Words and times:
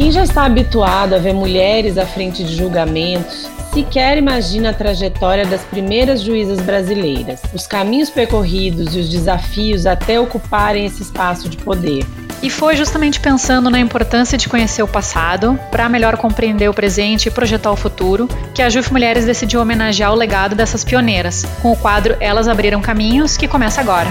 Quem 0.00 0.10
já 0.10 0.22
está 0.22 0.46
habituado 0.46 1.14
a 1.14 1.18
ver 1.18 1.34
mulheres 1.34 1.98
à 1.98 2.06
frente 2.06 2.42
de 2.42 2.56
julgamentos, 2.56 3.50
sequer 3.70 4.16
imagina 4.16 4.70
a 4.70 4.72
trajetória 4.72 5.44
das 5.44 5.60
primeiras 5.60 6.22
juízas 6.22 6.58
brasileiras, 6.58 7.42
os 7.52 7.66
caminhos 7.66 8.08
percorridos 8.08 8.96
e 8.96 8.98
os 8.98 9.10
desafios 9.10 9.84
até 9.84 10.18
ocuparem 10.18 10.86
esse 10.86 11.02
espaço 11.02 11.50
de 11.50 11.58
poder. 11.58 12.02
E 12.42 12.48
foi 12.48 12.78
justamente 12.78 13.20
pensando 13.20 13.68
na 13.68 13.78
importância 13.78 14.38
de 14.38 14.48
conhecer 14.48 14.82
o 14.82 14.88
passado, 14.88 15.60
para 15.70 15.86
melhor 15.86 16.16
compreender 16.16 16.70
o 16.70 16.72
presente 16.72 17.26
e 17.26 17.30
projetar 17.30 17.70
o 17.70 17.76
futuro, 17.76 18.26
que 18.54 18.62
a 18.62 18.70
JUF 18.70 18.90
Mulheres 18.90 19.26
decidiu 19.26 19.60
homenagear 19.60 20.10
o 20.10 20.16
legado 20.16 20.54
dessas 20.54 20.82
pioneiras, 20.82 21.44
com 21.60 21.72
o 21.72 21.76
quadro 21.76 22.16
Elas 22.20 22.48
Abriram 22.48 22.80
Caminhos, 22.80 23.36
que 23.36 23.46
começa 23.46 23.82
agora. 23.82 24.08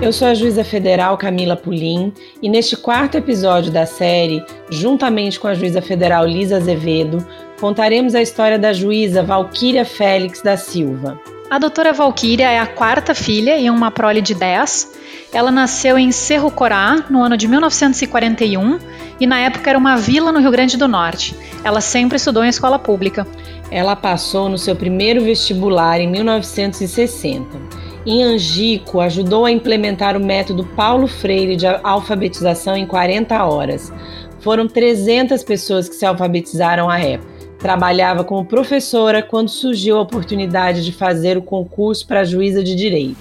Eu 0.00 0.12
sou 0.12 0.28
a 0.28 0.34
juíza 0.34 0.62
federal 0.62 1.16
Camila 1.16 1.56
Pulim 1.56 2.12
e 2.42 2.50
neste 2.50 2.76
quarto 2.76 3.16
episódio 3.16 3.72
da 3.72 3.86
série, 3.86 4.44
juntamente 4.68 5.40
com 5.40 5.48
a 5.48 5.54
juíza 5.54 5.80
federal 5.80 6.26
Lisa 6.26 6.58
Azevedo, 6.58 7.26
contaremos 7.58 8.14
a 8.14 8.20
história 8.20 8.58
da 8.58 8.74
juíza 8.74 9.22
Valquíria 9.22 9.86
Félix 9.86 10.42
da 10.42 10.54
Silva. 10.54 11.18
A 11.48 11.58
doutora 11.58 11.94
Valquíria 11.94 12.50
é 12.50 12.58
a 12.58 12.66
quarta 12.66 13.14
filha 13.14 13.58
em 13.58 13.70
uma 13.70 13.90
prole 13.90 14.20
de 14.20 14.34
10. 14.34 14.92
Ela 15.32 15.50
nasceu 15.50 15.98
em 15.98 16.12
Cerro 16.12 16.50
Corá 16.50 17.06
no 17.08 17.22
ano 17.22 17.36
de 17.36 17.48
1941 17.48 18.78
e 19.18 19.26
na 19.26 19.38
época 19.40 19.70
era 19.70 19.78
uma 19.78 19.96
vila 19.96 20.30
no 20.30 20.40
Rio 20.40 20.50
Grande 20.50 20.76
do 20.76 20.86
Norte. 20.86 21.34
Ela 21.64 21.80
sempre 21.80 22.16
estudou 22.16 22.44
em 22.44 22.48
escola 22.48 22.78
pública. 22.78 23.26
Ela 23.70 23.96
passou 23.96 24.48
no 24.48 24.58
seu 24.58 24.76
primeiro 24.76 25.24
vestibular 25.24 25.98
em 26.00 26.06
1960 26.06 27.85
em 28.06 28.22
Angico, 28.22 29.00
ajudou 29.00 29.44
a 29.44 29.50
implementar 29.50 30.16
o 30.16 30.24
método 30.24 30.64
Paulo 30.64 31.08
Freire 31.08 31.56
de 31.56 31.66
alfabetização 31.66 32.76
em 32.76 32.86
40 32.86 33.44
horas. 33.44 33.92
Foram 34.40 34.68
300 34.68 35.42
pessoas 35.42 35.88
que 35.88 35.96
se 35.96 36.06
alfabetizaram 36.06 36.88
à 36.88 37.00
época. 37.00 37.34
Trabalhava 37.58 38.22
como 38.22 38.44
professora 38.44 39.22
quando 39.22 39.48
surgiu 39.48 39.96
a 39.96 40.02
oportunidade 40.02 40.84
de 40.84 40.92
fazer 40.92 41.36
o 41.36 41.42
concurso 41.42 42.06
para 42.06 42.22
juíza 42.22 42.62
de 42.62 42.76
direito. 42.76 43.16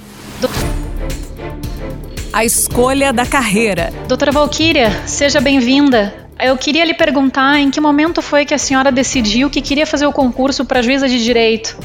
A 2.32 2.46
escolha 2.46 3.12
da 3.12 3.26
carreira. 3.26 3.92
Doutora 4.08 4.32
Valquíria, 4.32 4.92
seja 5.08 5.42
bem-vinda. 5.42 6.14
Eu 6.40 6.58
queria 6.58 6.86
lhe 6.86 6.94
perguntar 6.94 7.58
em 7.58 7.72
que 7.72 7.82
momento 7.82 8.22
foi 8.22 8.46
que 8.46 8.54
a 8.54 8.58
senhora 8.58 8.92
decidiu 8.92 9.50
que 9.50 9.62
queria 9.62 9.88
fazer 9.88 10.06
o 10.06 10.12
concurso 10.12 10.64
para 10.66 10.82
juíza 10.82 11.08
de 11.08 11.24
direito? 11.24 11.76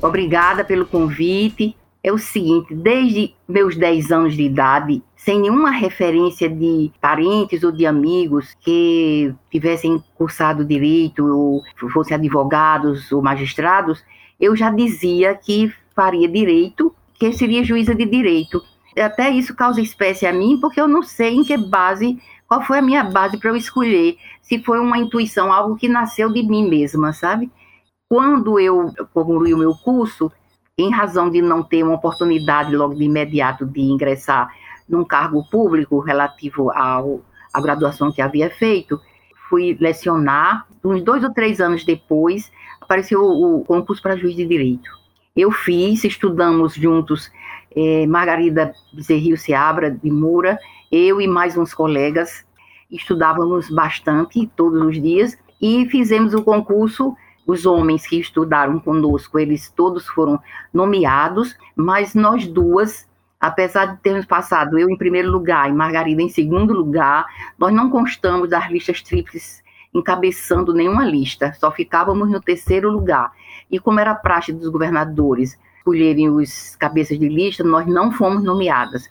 Obrigada 0.00 0.62
pelo 0.62 0.86
convite 0.86 1.74
é 2.02 2.12
o 2.12 2.18
seguinte: 2.18 2.74
desde 2.74 3.34
meus 3.48 3.76
10 3.76 4.12
anos 4.12 4.34
de 4.34 4.42
idade, 4.42 5.02
sem 5.16 5.40
nenhuma 5.40 5.70
referência 5.70 6.48
de 6.48 6.90
parentes 7.00 7.62
ou 7.62 7.72
de 7.72 7.86
amigos 7.86 8.56
que 8.60 9.34
tivessem 9.50 10.02
cursado 10.14 10.64
direito 10.64 11.26
ou 11.26 11.62
fossem 11.92 12.14
advogados 12.14 13.10
ou 13.12 13.22
magistrados, 13.22 14.02
eu 14.40 14.54
já 14.54 14.70
dizia 14.70 15.34
que 15.34 15.72
faria 15.94 16.28
direito, 16.28 16.94
que 17.14 17.32
seria 17.32 17.64
juíza 17.64 17.94
de 17.94 18.06
direito. 18.06 18.62
Até 18.96 19.30
isso 19.30 19.54
causa 19.54 19.80
espécie 19.80 20.26
a 20.26 20.32
mim, 20.32 20.58
porque 20.60 20.80
eu 20.80 20.88
não 20.88 21.02
sei 21.02 21.34
em 21.34 21.44
que 21.44 21.56
base, 21.56 22.20
qual 22.46 22.62
foi 22.62 22.78
a 22.78 22.82
minha 22.82 23.04
base 23.04 23.36
para 23.36 23.50
eu 23.50 23.56
escolher, 23.56 24.16
se 24.40 24.58
foi 24.62 24.80
uma 24.80 24.98
intuição, 24.98 25.52
algo 25.52 25.76
que 25.76 25.88
nasceu 25.88 26.32
de 26.32 26.42
mim 26.42 26.68
mesma, 26.68 27.12
sabe? 27.12 27.50
Quando 28.08 28.58
eu 28.58 28.92
concluí 29.12 29.52
o 29.52 29.58
meu 29.58 29.74
curso, 29.74 30.32
em 30.78 30.90
razão 30.90 31.28
de 31.28 31.42
não 31.42 31.62
ter 31.62 31.82
uma 31.82 31.96
oportunidade 31.96 32.74
logo 32.74 32.94
de 32.94 33.02
imediato 33.02 33.66
de 33.66 33.80
ingressar 33.80 34.48
num 34.88 35.04
cargo 35.04 35.44
público 35.50 35.98
relativo 35.98 36.70
ao, 36.70 37.20
à 37.52 37.60
graduação 37.60 38.12
que 38.12 38.22
havia 38.22 38.48
feito, 38.48 38.98
fui 39.48 39.76
lecionar. 39.80 40.66
Uns 40.82 41.02
dois 41.02 41.24
ou 41.24 41.34
três 41.34 41.60
anos 41.60 41.84
depois, 41.84 42.50
apareceu 42.80 43.20
o 43.20 43.64
concurso 43.64 44.00
para 44.00 44.16
juiz 44.16 44.36
de 44.36 44.46
direito. 44.46 44.88
Eu 45.36 45.50
fiz, 45.50 46.04
estudamos 46.04 46.74
juntos 46.74 47.30
eh, 47.76 48.06
Margarida 48.06 48.72
Bezerril 48.92 49.36
Seabra 49.36 49.90
de 49.90 50.10
Moura, 50.10 50.58
eu 50.90 51.20
e 51.20 51.26
mais 51.26 51.56
uns 51.56 51.74
colegas, 51.74 52.46
estudávamos 52.90 53.68
bastante 53.68 54.50
todos 54.56 54.80
os 54.80 55.00
dias 55.00 55.36
e 55.60 55.86
fizemos 55.90 56.32
o 56.32 56.42
concurso 56.42 57.14
os 57.48 57.64
homens 57.64 58.06
que 58.06 58.20
estudaram 58.20 58.78
conosco, 58.78 59.38
eles 59.38 59.70
todos 59.70 60.06
foram 60.06 60.38
nomeados, 60.72 61.56
mas 61.74 62.14
nós 62.14 62.46
duas, 62.46 63.08
apesar 63.40 63.86
de 63.86 64.02
termos 64.02 64.26
passado 64.26 64.78
eu 64.78 64.90
em 64.90 64.98
primeiro 64.98 65.30
lugar 65.30 65.66
e 65.66 65.72
Margarida 65.72 66.20
em 66.20 66.28
segundo 66.28 66.74
lugar, 66.74 67.24
nós 67.58 67.72
não 67.72 67.88
constamos 67.88 68.50
das 68.50 68.70
listas 68.70 69.00
tríplices 69.00 69.62
encabeçando 69.94 70.74
nenhuma 70.74 71.06
lista, 71.06 71.54
só 71.54 71.72
ficávamos 71.72 72.30
no 72.30 72.38
terceiro 72.38 72.90
lugar. 72.90 73.32
E 73.70 73.80
como 73.80 73.98
era 73.98 74.14
praxe 74.14 74.52
dos 74.52 74.68
governadores 74.68 75.58
escolherem 75.78 76.28
os 76.28 76.76
cabeças 76.76 77.18
de 77.18 77.30
lista, 77.30 77.64
nós 77.64 77.86
não 77.86 78.12
fomos 78.12 78.44
nomeadas. 78.44 79.08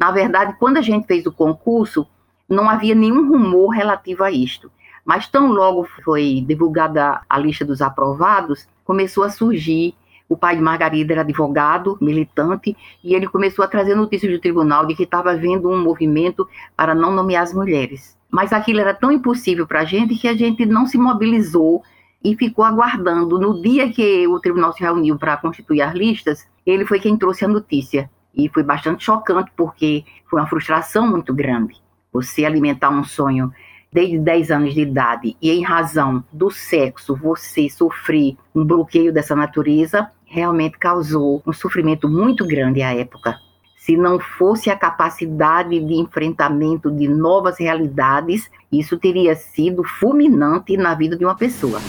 Na 0.00 0.10
verdade, 0.10 0.56
quando 0.58 0.78
a 0.78 0.82
gente 0.82 1.06
fez 1.06 1.26
o 1.26 1.32
concurso, 1.32 2.06
não 2.48 2.70
havia 2.70 2.94
nenhum 2.94 3.28
rumor 3.28 3.68
relativo 3.68 4.24
a 4.24 4.30
isto. 4.30 4.70
Mas 5.06 5.28
tão 5.28 5.52
logo 5.52 5.86
foi 6.04 6.44
divulgada 6.44 7.20
a 7.30 7.38
lista 7.38 7.64
dos 7.64 7.80
aprovados, 7.80 8.66
começou 8.84 9.22
a 9.22 9.30
surgir. 9.30 9.94
O 10.28 10.36
pai 10.36 10.56
de 10.56 10.62
Margarida 10.62 11.12
era 11.14 11.20
advogado, 11.20 11.96
militante, 12.00 12.76
e 13.04 13.14
ele 13.14 13.28
começou 13.28 13.64
a 13.64 13.68
trazer 13.68 13.94
notícias 13.94 14.32
do 14.32 14.40
tribunal 14.40 14.84
de 14.84 14.96
que 14.96 15.04
estava 15.04 15.30
havendo 15.30 15.70
um 15.70 15.80
movimento 15.80 16.48
para 16.76 16.92
não 16.92 17.12
nomear 17.12 17.44
as 17.44 17.54
mulheres. 17.54 18.18
Mas 18.28 18.52
aquilo 18.52 18.80
era 18.80 18.92
tão 18.92 19.12
impossível 19.12 19.64
para 19.64 19.82
a 19.82 19.84
gente 19.84 20.16
que 20.16 20.26
a 20.26 20.34
gente 20.34 20.66
não 20.66 20.84
se 20.84 20.98
mobilizou 20.98 21.84
e 22.24 22.34
ficou 22.34 22.64
aguardando. 22.64 23.38
No 23.38 23.62
dia 23.62 23.88
que 23.92 24.26
o 24.26 24.40
tribunal 24.40 24.72
se 24.72 24.80
reuniu 24.80 25.16
para 25.16 25.36
constituir 25.36 25.82
as 25.82 25.94
listas, 25.94 26.48
ele 26.66 26.84
foi 26.84 26.98
quem 26.98 27.16
trouxe 27.16 27.44
a 27.44 27.48
notícia. 27.48 28.10
E 28.34 28.48
foi 28.48 28.64
bastante 28.64 29.04
chocante, 29.04 29.52
porque 29.56 30.04
foi 30.28 30.40
uma 30.40 30.48
frustração 30.48 31.06
muito 31.06 31.32
grande. 31.32 31.76
Você 32.12 32.44
alimentar 32.44 32.90
um 32.90 33.04
sonho 33.04 33.52
desde 33.96 34.18
10 34.18 34.50
anos 34.50 34.74
de 34.74 34.82
idade 34.82 35.34
e 35.40 35.50
em 35.50 35.64
razão 35.64 36.22
do 36.30 36.50
sexo 36.50 37.16
você 37.16 37.66
sofrer 37.70 38.36
um 38.54 38.62
bloqueio 38.62 39.10
dessa 39.10 39.34
natureza, 39.34 40.10
realmente 40.26 40.76
causou 40.76 41.42
um 41.46 41.52
sofrimento 41.54 42.06
muito 42.06 42.46
grande 42.46 42.82
à 42.82 42.94
época. 42.94 43.38
Se 43.78 43.96
não 43.96 44.20
fosse 44.20 44.68
a 44.68 44.76
capacidade 44.76 45.80
de 45.80 45.94
enfrentamento 45.94 46.90
de 46.90 47.08
novas 47.08 47.58
realidades, 47.58 48.50
isso 48.70 48.98
teria 48.98 49.34
sido 49.34 49.82
fulminante 49.82 50.76
na 50.76 50.94
vida 50.94 51.16
de 51.16 51.24
uma 51.24 51.34
pessoa. 51.34 51.80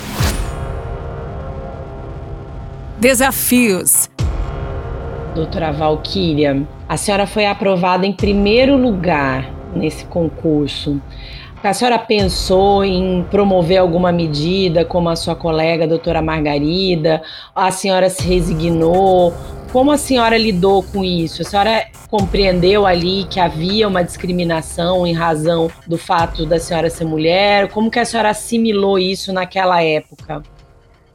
Desafios. 2.97 4.09
Doutora 5.35 5.73
Valquíria, 5.73 6.66
a 6.88 6.96
senhora 6.96 7.28
foi 7.28 7.46
aprovada 7.46 8.06
em 8.06 8.13
primeiro 8.13 8.78
lugar 8.78 9.57
nesse 9.75 10.06
concurso. 10.06 11.01
A 11.67 11.73
senhora 11.73 12.00
pensou 12.00 12.85
em 12.85 13.25
promover 13.29 13.75
alguma 13.75 14.09
medida, 14.09 14.85
como 14.85 15.09
a 15.09 15.17
sua 15.17 15.35
colega, 15.35 15.83
a 15.83 15.88
doutora 15.88 16.22
Margarida? 16.22 17.22
A 17.53 17.72
senhora 17.72 18.09
se 18.09 18.25
resignou? 18.25 19.33
Como 19.73 19.91
a 19.91 19.97
senhora 19.97 20.38
lidou 20.38 20.81
com 20.81 21.03
isso? 21.03 21.41
A 21.41 21.45
senhora 21.45 21.85
compreendeu 22.09 22.85
ali 22.85 23.25
que 23.25 23.38
havia 23.38 23.85
uma 23.85 24.01
discriminação 24.01 25.05
em 25.05 25.13
razão 25.13 25.69
do 25.85 25.97
fato 25.97 26.45
da 26.45 26.57
senhora 26.57 26.89
ser 26.89 27.03
mulher? 27.03 27.69
Como 27.69 27.91
que 27.91 27.99
a 27.99 28.05
senhora 28.05 28.29
assimilou 28.29 28.97
isso 28.97 29.34
naquela 29.34 29.84
época? 29.84 30.41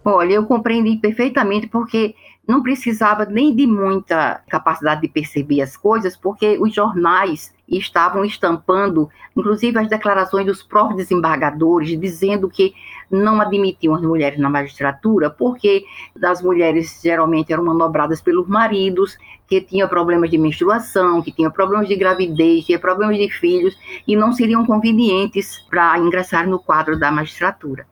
Olha, 0.05 0.35
eu 0.35 0.45
compreendi 0.45 0.97
perfeitamente 0.97 1.67
porque 1.67 2.15
não 2.47 2.63
precisava 2.63 3.25
nem 3.25 3.57
de 3.57 3.67
muita 3.67 4.43
capacidade 4.51 5.01
de 5.01 5.09
perceber 5.09 5.63
as 5.63 5.79
coisas, 5.79 6.15
porque 6.15 6.59
os 6.61 6.75
jornais 6.75 7.55
estavam 7.79 8.25
estampando, 8.25 9.09
inclusive 9.37 9.79
as 9.79 9.89
declarações 9.89 10.47
dos 10.47 10.63
próprios 10.63 10.99
desembargadores, 10.99 11.99
dizendo 11.99 12.49
que 12.49 12.75
não 13.11 13.41
admitiam 13.41 13.95
as 13.95 14.03
mulheres 14.03 14.39
na 14.39 14.51
magistratura, 14.51 15.31
porque 15.31 15.85
as 16.23 16.43
mulheres 16.43 17.01
geralmente 17.03 17.53
eram 17.53 17.65
manobradas 17.65 18.21
pelos 18.21 18.49
maridos, 18.49 19.17
que 19.47 19.61
tinham 19.61 19.89
problemas 19.89 20.31
de 20.31 20.39
menstruação, 20.39 21.21
que 21.21 21.33
tinham 21.33 21.51
problemas 21.51 21.89
de 21.89 21.97
gravidez, 21.97 22.65
tinham 22.65 22.81
problemas 22.81 23.17
de 23.17 23.29
filhos, 23.29 23.77
e 24.07 24.17
não 24.17 24.33
seriam 24.33 24.65
convenientes 24.65 25.59
para 25.69 25.99
ingressar 25.99 26.49
no 26.49 26.59
quadro 26.59 26.99
da 26.99 27.11
magistratura. 27.11 27.87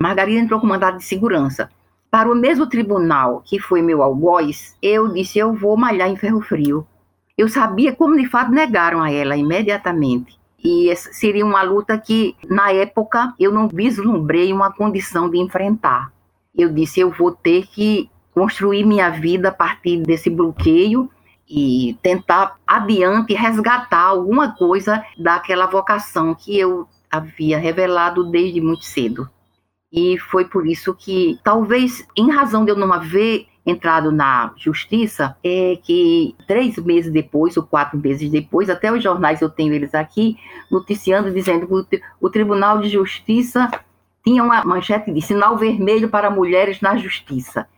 Margarida 0.00 0.40
entrou 0.40 0.60
com 0.60 0.66
mandado 0.66 0.98
de 0.98 1.04
segurança. 1.04 1.70
Para 2.10 2.30
o 2.30 2.34
mesmo 2.34 2.66
tribunal 2.66 3.42
que 3.44 3.58
foi 3.58 3.82
meu 3.82 4.02
algoz, 4.02 4.76
eu 4.82 5.08
disse: 5.08 5.38
eu 5.38 5.52
vou 5.52 5.76
malhar 5.76 6.08
em 6.08 6.16
ferro 6.16 6.40
frio. 6.40 6.86
Eu 7.36 7.48
sabia 7.48 7.94
como 7.94 8.16
de 8.16 8.26
fato 8.26 8.50
negaram 8.50 9.02
a 9.02 9.10
ela 9.10 9.36
imediatamente. 9.36 10.38
E 10.64 10.94
seria 10.96 11.44
uma 11.44 11.62
luta 11.62 11.96
que, 11.98 12.34
na 12.48 12.72
época, 12.72 13.34
eu 13.38 13.52
não 13.52 13.68
vislumbrei 13.68 14.52
uma 14.52 14.72
condição 14.72 15.28
de 15.28 15.38
enfrentar. 15.38 16.12
Eu 16.54 16.72
disse: 16.72 17.00
eu 17.00 17.10
vou 17.10 17.30
ter 17.30 17.66
que 17.66 18.10
construir 18.32 18.84
minha 18.84 19.10
vida 19.10 19.48
a 19.50 19.52
partir 19.52 20.02
desse 20.02 20.28
bloqueio 20.30 21.10
e 21.48 21.96
tentar 22.02 22.56
adiante 22.66 23.34
resgatar 23.34 24.02
alguma 24.02 24.56
coisa 24.56 25.04
daquela 25.16 25.66
vocação 25.66 26.34
que 26.34 26.58
eu 26.58 26.88
havia 27.10 27.58
revelado 27.58 28.30
desde 28.30 28.60
muito 28.60 28.84
cedo. 28.84 29.28
E 29.92 30.18
foi 30.18 30.46
por 30.46 30.66
isso 30.66 30.92
que, 30.94 31.38
talvez, 31.44 32.06
em 32.16 32.30
razão 32.30 32.64
de 32.64 32.72
eu 32.72 32.76
não 32.76 32.92
haver 32.92 33.46
entrado 33.66 34.12
na 34.12 34.52
justiça, 34.56 35.36
é 35.42 35.76
que 35.82 36.36
três 36.46 36.76
meses 36.78 37.12
depois, 37.12 37.56
ou 37.56 37.64
quatro 37.64 37.98
meses 37.98 38.30
depois, 38.30 38.70
até 38.70 38.92
os 38.92 39.02
jornais 39.02 39.42
eu 39.42 39.50
tenho 39.50 39.74
eles 39.74 39.92
aqui, 39.92 40.38
noticiando, 40.70 41.32
dizendo 41.32 41.66
que 41.84 42.00
o 42.20 42.30
Tribunal 42.30 42.78
de 42.78 42.88
Justiça 42.88 43.68
tinha 44.24 44.42
uma 44.42 44.64
manchete 44.64 45.12
de 45.12 45.20
sinal 45.20 45.56
vermelho 45.56 46.08
para 46.08 46.30
mulheres 46.30 46.80
na 46.80 46.96
justiça. 46.96 47.68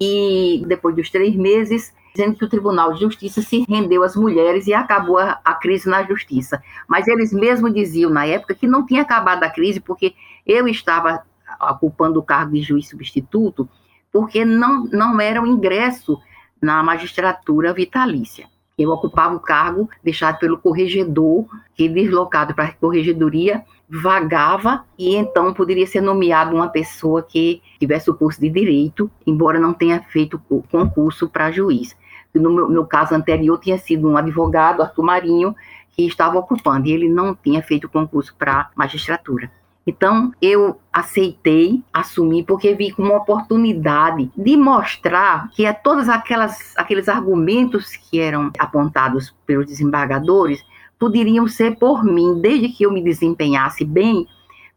E 0.00 0.64
depois 0.66 0.94
dos 0.94 1.10
três 1.10 1.34
meses, 1.34 1.92
dizendo 2.14 2.36
que 2.36 2.44
o 2.44 2.48
Tribunal 2.48 2.92
de 2.92 3.00
Justiça 3.00 3.42
se 3.42 3.64
rendeu 3.68 4.02
às 4.04 4.14
mulheres 4.14 4.66
e 4.66 4.74
acabou 4.74 5.18
a, 5.18 5.40
a, 5.44 5.54
crise 5.54 5.88
na 5.88 6.04
justiça. 6.04 6.62
Mas 6.86 7.08
eles 7.08 7.32
mesmos 7.32 7.74
diziam 7.74 8.10
na 8.10 8.26
época 8.26 8.54
que 8.54 8.66
não 8.66 8.86
tinha 8.86 9.02
acabado 9.02 9.42
a 9.42 9.50
crise 9.50 9.80
porque 9.80 10.14
eu 10.46 10.68
estava 10.68 11.24
ocupando 11.60 12.18
o 12.18 12.22
cargo 12.22 12.52
de 12.52 12.62
juiz 12.62 12.88
substituto, 12.88 13.68
porque 14.12 14.44
não, 14.44 14.84
não 14.84 15.20
era 15.20 15.42
o 15.42 15.46
ingresso 15.46 16.20
na 16.60 16.82
magistratura 16.82 17.72
vitalícia. 17.72 18.46
Eu 18.78 18.90
ocupava 18.90 19.34
o 19.34 19.40
cargo 19.40 19.88
deixado 20.02 20.38
pelo 20.38 20.58
corregedor, 20.58 21.46
que 21.74 21.88
deslocado 21.88 22.54
para 22.54 22.64
a 22.64 22.72
corregedoria, 22.72 23.64
vagava 23.88 24.84
e 24.98 25.14
então 25.14 25.52
poderia 25.52 25.86
ser 25.86 26.00
nomeado 26.00 26.54
uma 26.54 26.68
pessoa 26.68 27.22
que 27.22 27.60
tivesse 27.78 28.10
o 28.10 28.14
curso 28.14 28.40
de 28.40 28.48
direito, 28.48 29.10
embora 29.26 29.60
não 29.60 29.74
tenha 29.74 30.00
feito 30.00 30.40
o 30.48 30.62
concurso 30.62 31.28
para 31.28 31.50
juiz. 31.50 31.94
No 32.34 32.50
meu, 32.50 32.68
meu, 32.68 32.86
caso 32.86 33.14
anterior 33.14 33.58
tinha 33.58 33.76
sido 33.76 34.08
um 34.08 34.16
advogado, 34.16 34.82
Arthur 34.82 35.02
Marinho, 35.02 35.54
que 35.90 36.06
estava 36.06 36.38
ocupando, 36.38 36.88
e 36.88 36.92
ele 36.92 37.08
não 37.08 37.34
tinha 37.34 37.62
feito 37.62 37.88
concurso 37.88 38.34
para 38.38 38.70
magistratura. 38.74 39.50
Então, 39.86 40.32
eu 40.40 40.78
aceitei, 40.92 41.82
assumi, 41.92 42.44
porque 42.44 42.74
vi 42.74 42.92
como 42.92 43.08
uma 43.08 43.18
oportunidade 43.18 44.30
de 44.36 44.56
mostrar 44.56 45.50
que 45.50 45.64
é 45.64 45.72
todos 45.72 46.08
aqueles 46.08 47.08
argumentos 47.08 47.96
que 47.96 48.20
eram 48.20 48.52
apontados 48.58 49.34
pelos 49.44 49.66
desembargadores 49.66 50.64
poderiam 51.02 51.48
ser 51.48 51.74
por 51.74 52.04
mim, 52.04 52.40
desde 52.40 52.68
que 52.68 52.84
eu 52.84 52.92
me 52.92 53.02
desempenhasse 53.02 53.84
bem, 53.84 54.24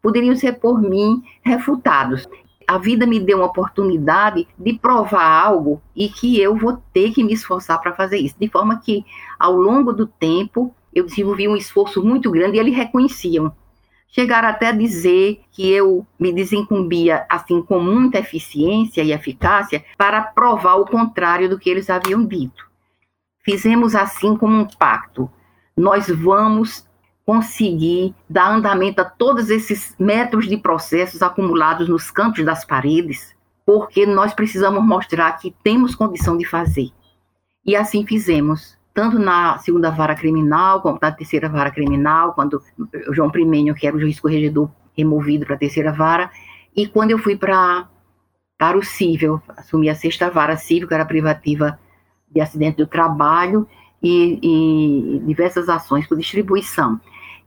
poderiam 0.01 0.35
ser 0.35 0.53
por 0.53 0.81
mim 0.81 1.21
refutados. 1.43 2.27
A 2.67 2.79
vida 2.79 3.05
me 3.05 3.19
deu 3.19 3.37
uma 3.37 3.45
oportunidade 3.45 4.47
de 4.57 4.73
provar 4.73 5.23
algo 5.23 5.79
e 5.95 6.09
que 6.09 6.41
eu 6.41 6.55
vou 6.55 6.81
ter 6.91 7.11
que 7.11 7.23
me 7.23 7.33
esforçar 7.33 7.79
para 7.79 7.93
fazer 7.93 8.17
isso. 8.17 8.35
De 8.39 8.47
forma 8.49 8.79
que, 8.79 9.05
ao 9.37 9.53
longo 9.53 9.93
do 9.93 10.07
tempo, 10.07 10.73
eu 10.91 11.05
desenvolvi 11.05 11.47
um 11.47 11.55
esforço 11.55 12.03
muito 12.03 12.31
grande 12.31 12.57
e 12.57 12.59
eles 12.59 12.75
reconheciam 12.75 13.53
chegaram 14.07 14.47
até 14.47 14.71
dizer 14.71 15.41
que 15.51 15.69
eu 15.69 16.05
me 16.19 16.31
desincumbia 16.31 17.25
assim 17.29 17.61
com 17.61 17.79
muita 17.79 18.19
eficiência 18.19 19.01
e 19.03 19.11
eficácia 19.11 19.83
para 19.97 20.21
provar 20.21 20.75
o 20.75 20.85
contrário 20.85 21.49
do 21.49 21.59
que 21.59 21.69
eles 21.69 21.89
haviam 21.89 22.25
dito. 22.25 22.65
Fizemos 23.43 23.95
assim 23.95 24.35
como 24.35 24.57
um 24.57 24.65
pacto. 24.65 25.29
Nós 25.77 26.09
vamos 26.09 26.87
conseguir 27.25 28.13
dar 28.29 28.51
andamento 28.51 29.01
a 29.01 29.05
todos 29.05 29.49
esses 29.49 29.95
metros 29.99 30.47
de 30.47 30.57
processos 30.57 31.21
acumulados 31.21 31.89
nos 31.89 32.11
cantos 32.11 32.45
das 32.45 32.63
paredes, 32.63 33.35
porque 33.65 34.05
nós 34.05 34.33
precisamos 34.33 34.83
mostrar 34.83 35.31
que 35.33 35.53
temos 35.63 35.95
condição 35.95 36.37
de 36.37 36.45
fazer. 36.45 36.91
E 37.65 37.75
assim 37.75 38.05
fizemos 38.05 38.74
tanto 38.95 39.19
na 39.19 39.57
segunda 39.57 39.91
vara 39.91 40.15
criminal, 40.15 40.81
como 40.81 40.97
na 41.01 41.11
terceira 41.11 41.49
vara 41.49 41.69
criminal, 41.69 42.33
quando 42.33 42.63
o 43.09 43.13
João 43.13 43.29
Primenho, 43.29 43.75
que 43.75 43.85
era 43.85 43.95
o 43.95 43.99
juiz 43.99 44.21
corregedor, 44.21 44.71
removido 44.97 45.45
para 45.45 45.55
a 45.55 45.59
terceira 45.59 45.91
vara, 45.91 46.31
e 46.73 46.87
quando 46.87 47.11
eu 47.11 47.19
fui 47.19 47.35
para 47.35 47.89
para 48.57 48.77
o 48.77 48.81
cível, 48.81 49.41
assumi 49.49 49.89
a 49.89 49.95
sexta 49.95 50.29
vara 50.29 50.55
civil, 50.55 50.87
que 50.87 50.93
era 50.93 51.03
privativa 51.03 51.77
de 52.31 52.39
acidente 52.39 52.77
do 52.77 52.87
trabalho, 52.87 53.67
e, 54.01 55.17
e 55.17 55.19
diversas 55.25 55.67
ações 55.67 56.07
por 56.07 56.17
distribuição. 56.17 57.01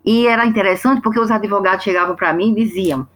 E 0.04 0.26
era 0.26 0.44
interessante 0.44 1.00
porque 1.00 1.18
os 1.18 1.30
advogados 1.30 1.82
chegavam 1.82 2.14
para 2.14 2.34
mim 2.34 2.52
e 2.52 2.56
diziam: 2.56 3.08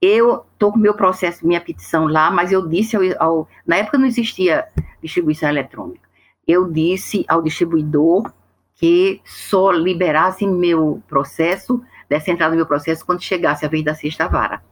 eu 0.00 0.46
estou 0.54 0.72
com 0.72 0.78
meu 0.78 0.94
processo, 0.94 1.46
minha 1.46 1.60
petição 1.60 2.06
lá, 2.06 2.30
mas 2.30 2.50
eu 2.50 2.66
disse 2.66 2.96
ao, 2.96 3.02
ao, 3.18 3.48
na 3.66 3.76
época 3.76 3.98
não 3.98 4.06
existia 4.06 4.66
distribuição 5.02 5.50
eletrônica 5.50 6.03
eu 6.46 6.70
disse 6.70 7.24
ao 7.28 7.42
distribuidor 7.42 8.32
que 8.76 9.20
só 9.24 9.70
liberasse 9.70 10.46
meu 10.46 11.02
processo, 11.08 11.82
dessa 12.08 12.30
entrada 12.30 12.52
do 12.52 12.56
meu 12.56 12.66
processo, 12.66 13.04
quando 13.04 13.22
chegasse 13.22 13.64
a 13.64 13.68
vez 13.68 13.84
da 13.84 13.94
sexta 13.94 14.28
vara. 14.28 14.62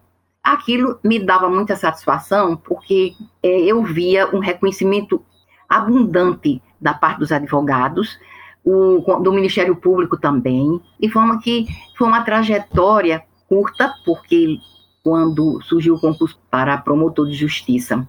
Aquilo 0.43 0.99
me 1.05 1.19
dava 1.19 1.49
muita 1.49 1.77
satisfação, 1.77 2.57
porque 2.57 3.15
é, 3.43 3.61
eu 3.61 3.83
via 3.83 4.29
um 4.35 4.41
reconhecimento 4.41 5.25
abundante 5.69 6.61
da 6.81 6.93
parte 6.93 7.21
dos 7.21 7.33
advogados, 7.33 8.19
o, 8.65 8.99
do 9.21 9.33
Ministério 9.33 9.75
Público 9.77 10.17
também, 10.17 10.81
de 11.01 11.09
forma 11.09 11.41
que 11.41 11.67
foi 11.97 12.09
uma 12.09 12.23
trajetória 12.23 13.23
curta, 13.49 13.93
porque 14.05 14.59
quando 15.03 15.61
surgiu 15.63 15.95
o 15.95 16.01
concurso 16.01 16.39
para 16.51 16.77
promotor 16.79 17.27
de 17.27 17.35
justiça 17.35 18.07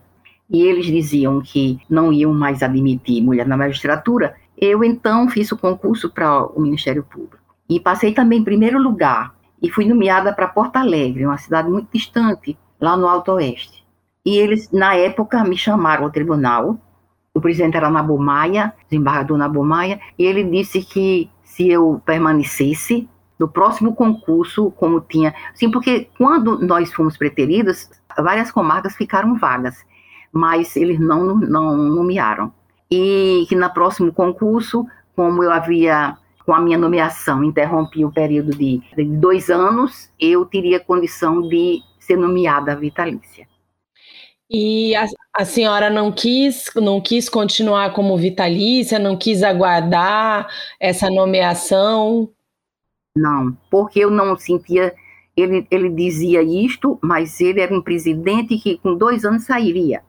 e 0.54 0.62
eles 0.62 0.86
diziam 0.86 1.42
que 1.42 1.80
não 1.90 2.14
iam 2.14 2.32
mais 2.32 2.62
admitir 2.62 3.24
mulher 3.24 3.48
na 3.48 3.58
magistratura, 3.58 4.36
eu 4.56 4.84
então 4.84 5.28
fiz 5.28 5.52
o 5.52 5.58
concurso 5.58 6.12
para 6.12 6.46
o 6.46 6.62
Ministério 6.62 7.04
Público. 7.04 7.40
E 7.68 7.80
passei 7.80 8.14
também 8.14 8.40
em 8.40 8.44
primeiro 8.44 8.80
lugar 8.80 9.34
e 9.60 9.72
fui 9.72 9.84
nomeada 9.84 10.32
para 10.32 10.48
Porto 10.48 10.76
Alegre, 10.76 11.26
uma 11.26 11.40
cidade 11.40 11.68
muito 11.70 11.90
distante, 11.92 12.56
lá 12.80 12.96
no 12.96 13.08
Alto 13.08 13.32
Oeste. 13.32 13.84
E 14.24 14.38
eles, 14.38 14.70
na 14.72 14.94
época, 14.96 15.44
me 15.44 15.58
chamaram 15.58 16.04
ao 16.04 16.12
tribunal. 16.12 16.78
O 17.34 17.42
presidente 17.42 17.76
era 17.76 17.90
Nabo 17.90 18.18
Maia, 18.20 18.74
desembargador 18.90 19.38
Nabo 19.38 19.64
Maia, 19.64 20.00
e 20.20 20.24
ele 20.24 20.44
disse 20.44 20.84
que 20.84 21.32
se 21.44 21.68
eu 21.68 22.00
permanecesse 22.06 23.10
no 23.40 23.48
próximo 23.48 23.96
concurso, 23.96 24.70
como 24.72 25.02
tinha. 25.02 25.34
Sim, 25.56 25.72
porque 25.72 26.10
quando 26.16 26.60
nós 26.60 26.94
fomos 26.94 27.18
preteridas, 27.18 27.90
várias 28.16 28.52
comarcas 28.52 28.96
ficaram 28.96 29.36
vagas 29.36 29.84
mas 30.34 30.76
eles 30.76 31.00
não, 31.00 31.36
não 31.36 31.78
nomearam. 31.78 32.52
E 32.90 33.46
que 33.48 33.56
no 33.56 33.72
próximo 33.72 34.12
concurso, 34.12 34.86
como 35.16 35.44
eu 35.44 35.52
havia, 35.52 36.18
com 36.44 36.54
a 36.54 36.60
minha 36.60 36.78
nomeação, 36.78 37.44
interrompi 37.44 38.04
o 38.04 38.12
período 38.12 38.52
de, 38.52 38.82
de 38.96 39.06
dois 39.06 39.52
anos, 39.52 40.10
eu 40.20 40.44
teria 40.46 40.80
condição 40.80 41.48
de 41.48 41.82
ser 42.00 42.18
nomeada 42.18 42.76
vitalícia. 42.76 43.48
E 44.50 44.96
a, 44.96 45.06
a, 45.36 45.46
senhora 45.46 45.90
não 45.90 46.12
quis, 46.12 46.70
não 46.76 47.00
quis 47.00 47.30
continuar 47.30 47.94
como 47.94 48.18
vitalícia, 48.18 49.00
não 49.00 49.16
quis 49.16 49.42
aguardar 49.42 50.48
essa 50.80 51.10
nomeação? 51.10 52.30
Não, 53.16 53.56
porque 53.70 54.00
eu 54.00 54.10
não 54.10 54.36
sentia. 54.38 54.94
Ele, 55.36 55.66
ele 55.72 55.90
dizia 55.90 56.44
isto, 56.44 57.00
mas 57.02 57.42
ele 57.42 57.62
era 57.62 57.76
um 57.76 57.82
presidente 57.82 58.58
que 58.60 58.78
com 58.78 58.96
dois 58.96 59.26
anos 59.26 59.46
sairia 59.46 60.04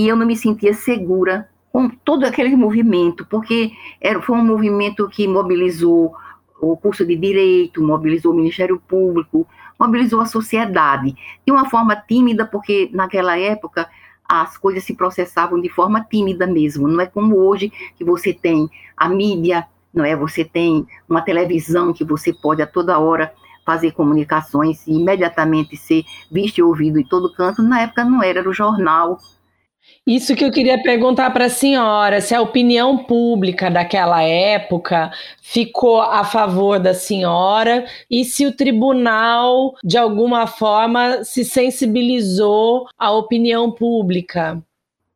e 0.00 0.08
eu 0.08 0.16
não 0.16 0.26
me 0.26 0.34
sentia 0.34 0.72
segura 0.72 1.46
com 1.70 1.86
todo 1.90 2.24
aquele 2.24 2.56
movimento, 2.56 3.26
porque 3.26 3.70
era, 4.00 4.18
foi 4.22 4.34
um 4.34 4.44
movimento 4.44 5.06
que 5.10 5.28
mobilizou 5.28 6.14
o 6.58 6.74
curso 6.74 7.04
de 7.04 7.14
direito, 7.14 7.82
mobilizou 7.82 8.32
o 8.32 8.34
Ministério 8.34 8.82
Público, 8.88 9.46
mobilizou 9.78 10.22
a 10.22 10.26
sociedade 10.26 11.14
de 11.44 11.52
uma 11.52 11.68
forma 11.68 11.94
tímida, 11.94 12.46
porque 12.46 12.88
naquela 12.94 13.38
época 13.38 13.90
as 14.26 14.56
coisas 14.56 14.84
se 14.84 14.94
processavam 14.94 15.60
de 15.60 15.68
forma 15.68 16.02
tímida 16.02 16.46
mesmo, 16.46 16.88
não 16.88 17.02
é 17.02 17.06
como 17.06 17.36
hoje 17.36 17.70
que 17.98 18.02
você 18.04 18.32
tem 18.32 18.70
a 18.96 19.06
mídia, 19.06 19.66
não 19.92 20.02
é? 20.02 20.16
Você 20.16 20.46
tem 20.46 20.86
uma 21.06 21.20
televisão 21.20 21.92
que 21.92 22.04
você 22.04 22.32
pode 22.32 22.62
a 22.62 22.66
toda 22.66 22.98
hora 22.98 23.34
fazer 23.66 23.92
comunicações 23.92 24.86
e 24.86 24.92
imediatamente 24.92 25.76
ser 25.76 26.04
visto 26.32 26.56
e 26.56 26.62
ouvido 26.62 26.98
em 26.98 27.04
todo 27.04 27.34
canto. 27.34 27.62
Na 27.62 27.82
época 27.82 28.02
não 28.02 28.22
era, 28.22 28.38
era 28.38 28.48
o 28.48 28.54
jornal, 28.54 29.18
isso 30.06 30.34
que 30.34 30.44
eu 30.44 30.50
queria 30.50 30.82
perguntar 30.82 31.30
para 31.30 31.44
a 31.46 31.50
senhora, 31.50 32.20
se 32.20 32.34
a 32.34 32.40
opinião 32.40 32.98
pública 33.04 33.70
daquela 33.70 34.22
época 34.22 35.12
ficou 35.42 36.00
a 36.00 36.24
favor 36.24 36.80
da 36.80 36.94
senhora 36.94 37.84
e 38.10 38.24
se 38.24 38.46
o 38.46 38.56
tribunal, 38.56 39.74
de 39.84 39.98
alguma 39.98 40.46
forma, 40.46 41.22
se 41.22 41.44
sensibilizou 41.44 42.86
à 42.98 43.12
opinião 43.12 43.70
pública. 43.70 44.62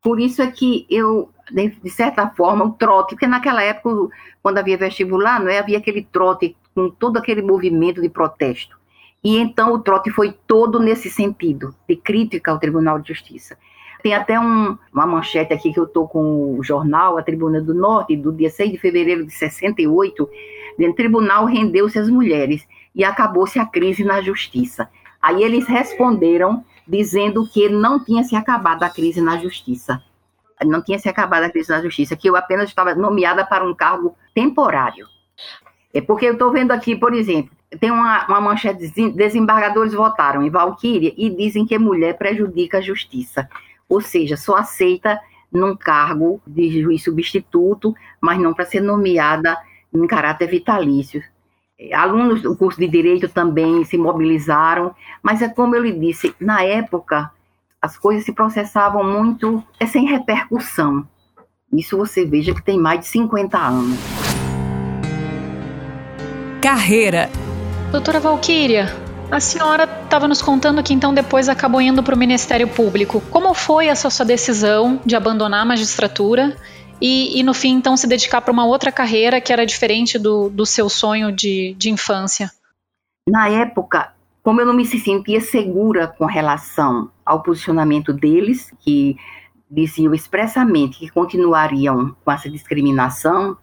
Por 0.03 0.21
isso 0.21 0.43
é 0.43 0.51
que 0.51 0.87
eu, 0.91 1.31
de 1.51 1.91
certa 1.91 2.29
forma, 2.29 2.65
o 2.67 2.73
trote, 2.73 3.15
porque 3.15 3.27
naquela 3.27 3.63
época, 3.63 4.15
quando 4.43 4.59
havia 4.59 4.77
vestibular, 4.77 5.41
não 5.41 5.49
é, 5.49 5.59
havia 5.59 5.79
aquele 5.79 6.03
trote 6.03 6.55
com 6.75 6.91
todo 6.91 7.17
aquele 7.17 7.41
movimento 7.41 8.03
de 8.03 8.11
protesto. 8.11 8.77
E 9.25 9.39
então 9.39 9.73
o 9.73 9.79
trote 9.79 10.11
foi 10.11 10.35
todo 10.47 10.79
nesse 10.79 11.09
sentido, 11.09 11.75
de 11.89 11.97
crítica 11.97 12.51
ao 12.51 12.59
Tribunal 12.59 12.99
de 12.99 13.09
Justiça 13.09 13.57
Tem 14.05 14.13
até 14.13 14.39
um, 14.39 14.77
uma 14.93 15.07
manchete 15.07 15.55
aqui 15.55 15.73
que 15.73 15.81
eu 15.81 15.85
estou 15.85 16.07
com 16.07 16.59
o 16.59 16.63
jornal, 16.63 17.17
a 17.17 17.23
Tribuna 17.23 17.59
do 17.59 17.73
Norte, 17.73 18.15
do 18.15 18.31
dia 18.31 18.51
6 18.51 18.73
de 18.73 18.77
fevereiro 18.77 19.25
de 19.25 19.33
68, 19.33 20.29
o 20.79 20.93
tribunal 20.93 21.47
rendeu-se 21.47 21.99
às 21.99 22.11
mulheres 22.11 22.69
e 22.95 23.03
acabou-se 23.03 23.59
a 23.59 23.65
crise 23.65 24.05
na 24.05 24.21
justiça. 24.21 24.91
Aí 25.23 25.43
eles 25.43 25.67
responderam 25.67 26.63
dizendo 26.87 27.49
que 27.49 27.71
não 27.71 27.99
tinha 27.99 28.23
se 28.25 28.37
acabado 28.37 28.83
a 28.83 28.91
crise 28.91 29.23
na 29.23 29.39
justiça. 29.39 30.03
Não 30.63 30.83
tinha 30.83 30.99
se 30.99 31.09
acabado 31.09 31.45
a 31.45 31.51
crise 31.51 31.71
na 31.71 31.81
justiça, 31.81 32.15
que 32.15 32.29
eu 32.29 32.37
apenas 32.37 32.69
estava 32.69 32.95
nomeada 32.95 33.43
para 33.43 33.67
um 33.67 33.75
cargo 33.75 34.15
temporário. 34.35 35.07
É 35.95 36.03
porque 36.03 36.27
eu 36.27 36.35
estou 36.35 36.53
vendo 36.53 36.73
aqui, 36.73 36.95
por 36.95 37.15
exemplo, 37.15 37.57
tem 37.81 37.91
uma, 37.91 38.27
uma 38.27 38.41
manchete, 38.43 38.87
desembargadores 39.13 39.95
votaram 39.95 40.43
em 40.43 40.51
Valquíria 40.51 41.15
e 41.17 41.31
dizem 41.31 41.65
que 41.65 41.79
mulher 41.79 42.19
prejudica 42.19 42.77
a 42.77 42.83
justiça. 42.83 43.49
Ou 43.89 44.01
seja, 44.01 44.37
só 44.37 44.57
aceita 44.57 45.21
num 45.53 45.77
cargo 45.77 46.41
de 46.47 46.83
juiz 46.83 47.03
substituto, 47.03 47.95
mas 48.21 48.39
não 48.39 48.53
para 48.53 48.65
ser 48.65 48.81
nomeada 48.81 49.57
em 49.93 50.07
caráter 50.07 50.49
vitalício. 50.49 51.23
Alunos 51.93 52.43
do 52.43 52.57
curso 52.57 52.79
de 52.79 52.89
Direito 52.89 53.29
também 53.29 53.85
se 53.85 53.97
mobilizaram, 53.97 54.95
mas 55.23 55.43
é 55.43 55.49
como 55.49 55.75
eu 55.77 55.83
lhe 55.83 55.93
disse, 55.93 56.35
na 56.41 56.63
época 56.63 57.31
as 57.81 57.99
coisas 57.99 58.25
se 58.25 58.33
processavam 58.33 59.05
muito 59.05 59.63
é 59.79 59.87
sem 59.87 60.07
repercussão. 60.07 61.07
Isso 61.73 61.99
você 61.99 62.25
veja 62.25 62.55
que 62.55 62.63
tem 62.63 62.79
mais 62.79 63.01
de 63.01 63.07
50 63.07 63.59
anos. 63.59 63.99
Carreira. 66.63 67.29
Doutora 67.91 68.21
Valquíria, 68.21 68.87
a 69.37 69.41
senhora 69.41 69.85
estava 70.05 70.29
nos 70.29 70.41
contando 70.41 70.83
que 70.83 70.95
então 70.95 71.13
depois 71.13 71.49
acabou 71.49 71.81
indo 71.81 72.03
para 72.03 72.15
o 72.15 72.19
Ministério 72.19 72.69
Público. 72.69 73.21
Como 73.31 73.53
foi 73.55 73.87
essa 73.87 74.09
sua 74.11 74.25
decisão 74.25 75.01
de 75.05 75.17
abandonar 75.17 75.63
a 75.63 75.65
magistratura 75.65 76.57
e, 77.01 77.39
e 77.39 77.43
no 77.43 77.53
fim, 77.53 77.75
então, 77.75 77.97
se 77.97 78.07
dedicar 78.07 78.41
para 78.41 78.53
uma 78.53 78.65
outra 78.65 78.93
carreira 78.93 79.41
que 79.41 79.53
era 79.53 79.67
diferente 79.67 80.19
do, 80.19 80.49
do 80.49 80.65
seu 80.65 80.89
sonho 80.89 81.33
de, 81.33 81.75
de 81.77 81.91
infância? 81.91 82.51
Na 83.29 83.49
época, 83.49 84.13
como 84.43 84.61
eu 84.61 84.67
não 84.67 84.75
me 84.75 84.87
sentia 84.87 85.41
segura 85.41 86.07
com 86.07 86.27
relação 86.27 87.11
ao 87.25 87.43
posicionamento 87.43 88.13
deles, 88.13 88.73
que 88.81 89.17
diziam 89.71 90.15
expressamente 90.15 90.99
que 90.99 91.09
continuariam 91.09 92.15
com 92.25 92.31
essa 92.31 92.49
discriminação, 92.49 93.57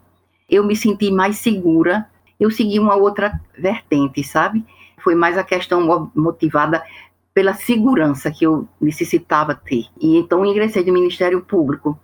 eu 0.50 0.66
me 0.66 0.76
senti 0.76 1.12
mais 1.12 1.38
segura. 1.38 2.08
Eu 2.40 2.52
segui 2.52 2.80
uma 2.80 2.96
outra 2.96 3.40
vertente, 3.58 4.24
sabe? 4.24 4.66
Foi 5.04 5.16
mais 5.16 5.38
a 5.38 5.44
questão 5.44 6.12
motivada 6.16 6.84
pela 7.34 7.54
segurança 7.54 8.32
que 8.32 8.46
eu 8.46 8.68
necessitava 8.80 9.56
ter. 9.56 9.86
E 10.00 10.18
então 10.18 10.46
ingressei 10.46 10.84
no 10.84 10.94
Ministério 10.94 11.42
Público 11.42 12.00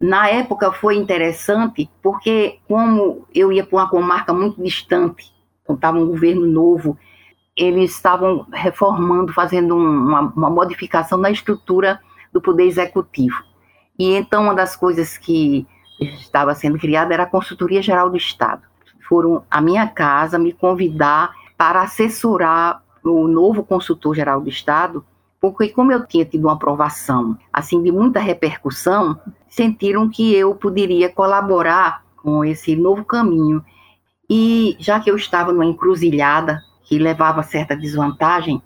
na 0.00 0.28
época 0.28 0.70
foi 0.70 0.96
interessante 0.96 1.88
porque, 2.02 2.58
como 2.68 3.26
eu 3.34 3.50
ia 3.50 3.64
para 3.64 3.78
uma 3.78 3.88
comarca 3.88 4.34
muito 4.34 4.62
distante, 4.62 5.32
estava 5.66 5.98
um 5.98 6.06
governo 6.06 6.46
novo, 6.46 6.98
eles 7.56 7.92
estavam 7.92 8.46
reformando, 8.52 9.32
fazendo 9.32 9.74
uma, 9.74 10.20
uma 10.20 10.50
modificação 10.50 11.16
na 11.16 11.30
estrutura 11.30 11.98
do 12.32 12.40
Poder 12.40 12.64
Executivo. 12.64 13.42
E 13.98 14.14
então, 14.14 14.42
uma 14.42 14.54
das 14.54 14.76
coisas 14.76 15.16
que 15.16 15.66
estava 15.98 16.54
sendo 16.54 16.78
criada 16.78 17.14
era 17.14 17.22
a 17.22 17.26
Consultoria 17.26 17.80
Geral 17.80 18.10
do 18.10 18.16
Estado. 18.18 18.62
Foram 19.08 19.42
à 19.50 19.58
minha 19.58 19.86
casa 19.86 20.38
me 20.38 20.52
convidar 20.52 21.32
para 21.56 21.82
assessorar 21.82 22.82
o 23.02 23.28
novo 23.28 23.64
consultor 23.64 24.14
geral 24.14 24.40
do 24.40 24.48
Estado 24.48 25.04
porque 25.44 25.68
como 25.68 25.92
eu 25.92 26.06
tinha 26.06 26.24
tido 26.24 26.44
uma 26.44 26.54
aprovação 26.54 27.36
assim 27.52 27.82
de 27.82 27.92
muita 27.92 28.18
repercussão, 28.18 29.20
sentiram 29.46 30.08
que 30.08 30.34
eu 30.34 30.54
poderia 30.54 31.12
colaborar 31.12 32.02
com 32.16 32.42
esse 32.42 32.74
novo 32.74 33.04
caminho. 33.04 33.62
E 34.28 34.74
já 34.80 34.98
que 34.98 35.10
eu 35.10 35.16
estava 35.16 35.52
numa 35.52 35.66
encruzilhada 35.66 36.62
que 36.84 36.98
levava 36.98 37.42
certa 37.42 37.76
desvantagem, 37.76 38.62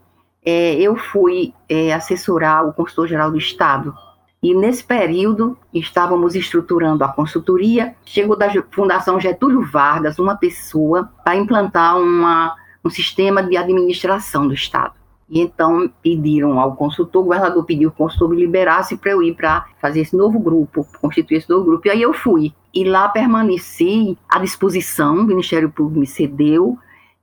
é, 0.46 0.74
eu 0.74 0.94
fui 0.94 1.52
é, 1.68 1.92
assessorar 1.92 2.64
o 2.64 2.72
consultor-geral 2.72 3.32
do 3.32 3.38
Estado. 3.38 3.92
E 4.40 4.54
nesse 4.54 4.84
período 4.84 5.58
estávamos 5.74 6.36
estruturando 6.36 7.02
a 7.02 7.08
consultoria. 7.08 7.96
Chegou 8.04 8.36
da 8.36 8.48
Fundação 8.70 9.18
Getúlio 9.18 9.66
Vargas 9.66 10.20
uma 10.20 10.36
pessoa 10.36 11.10
para 11.24 11.34
implantar 11.34 11.98
uma, 11.98 12.54
um 12.84 12.90
sistema 12.90 13.42
de 13.42 13.56
administração 13.56 14.46
do 14.46 14.54
Estado. 14.54 14.94
E 15.28 15.40
então 15.40 15.90
pediram 16.02 16.58
ao 16.58 16.74
consultor, 16.74 17.20
o 17.20 17.24
governador 17.26 17.64
pediu 17.64 17.90
que 17.90 17.96
o 17.96 18.04
consultor 18.04 18.30
me 18.30 18.36
liberasse 18.36 18.96
para 18.96 19.12
eu 19.12 19.22
ir 19.22 19.34
para 19.34 19.66
fazer 19.80 20.00
esse 20.00 20.16
novo 20.16 20.38
grupo, 20.38 20.86
constituir 21.00 21.36
esse 21.36 21.50
novo 21.50 21.66
grupo. 21.66 21.86
E 21.86 21.90
aí 21.90 22.02
eu 22.02 22.14
fui. 22.14 22.52
E 22.74 22.84
lá 22.84 23.08
permaneci 23.08 24.16
à 24.28 24.38
disposição, 24.38 25.16
o 25.16 25.24
Ministério 25.24 25.70
Público 25.70 26.00
me 26.00 26.06
cedeu, 26.06 26.78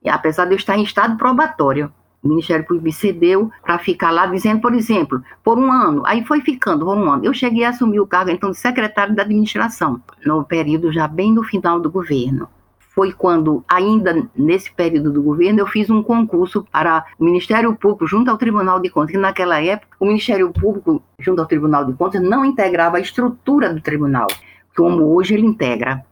apesar 0.06 0.44
de 0.44 0.52
eu 0.52 0.56
estar 0.56 0.76
em 0.76 0.84
estado 0.84 1.16
probatório. 1.16 1.92
O 2.22 2.28
Ministério 2.28 2.64
Público 2.64 2.84
me 2.84 2.92
cedeu 2.92 3.50
para 3.62 3.78
ficar 3.78 4.10
lá 4.10 4.26
dizendo, 4.26 4.60
por 4.60 4.74
exemplo, 4.74 5.22
por 5.42 5.58
um 5.58 5.70
ano. 5.70 6.02
Aí 6.06 6.24
foi 6.24 6.40
ficando 6.40 6.84
por 6.84 6.96
um 6.96 7.10
ano. 7.10 7.24
Eu 7.24 7.34
cheguei 7.34 7.64
a 7.64 7.70
assumir 7.70 8.00
o 8.00 8.06
cargo, 8.06 8.30
então, 8.30 8.50
de 8.50 8.58
secretário 8.58 9.14
da 9.14 9.22
administração, 9.22 10.00
no 10.24 10.44
período 10.44 10.92
já 10.92 11.08
bem 11.08 11.32
no 11.32 11.42
final 11.42 11.80
do 11.80 11.90
governo 11.90 12.48
foi 12.96 13.12
quando, 13.12 13.62
ainda 13.68 14.26
nesse 14.34 14.72
período 14.72 15.12
do 15.12 15.22
governo, 15.22 15.60
eu 15.60 15.66
fiz 15.66 15.90
um 15.90 16.02
concurso 16.02 16.66
para 16.72 17.04
o 17.18 17.24
Ministério 17.24 17.76
Público 17.76 18.06
junto 18.06 18.30
ao 18.30 18.38
Tribunal 18.38 18.80
de 18.80 18.88
Contas, 18.88 19.10
que 19.10 19.18
naquela 19.18 19.62
época 19.62 19.94
o 20.00 20.06
Ministério 20.06 20.50
Público 20.50 21.02
junto 21.18 21.42
ao 21.42 21.46
Tribunal 21.46 21.84
de 21.84 21.92
Contas 21.92 22.22
não 22.22 22.42
integrava 22.42 22.96
a 22.96 23.00
estrutura 23.00 23.74
do 23.74 23.82
tribunal, 23.82 24.26
como 24.74 25.14
hoje 25.14 25.34
ele 25.34 25.44
integra. 25.44 26.02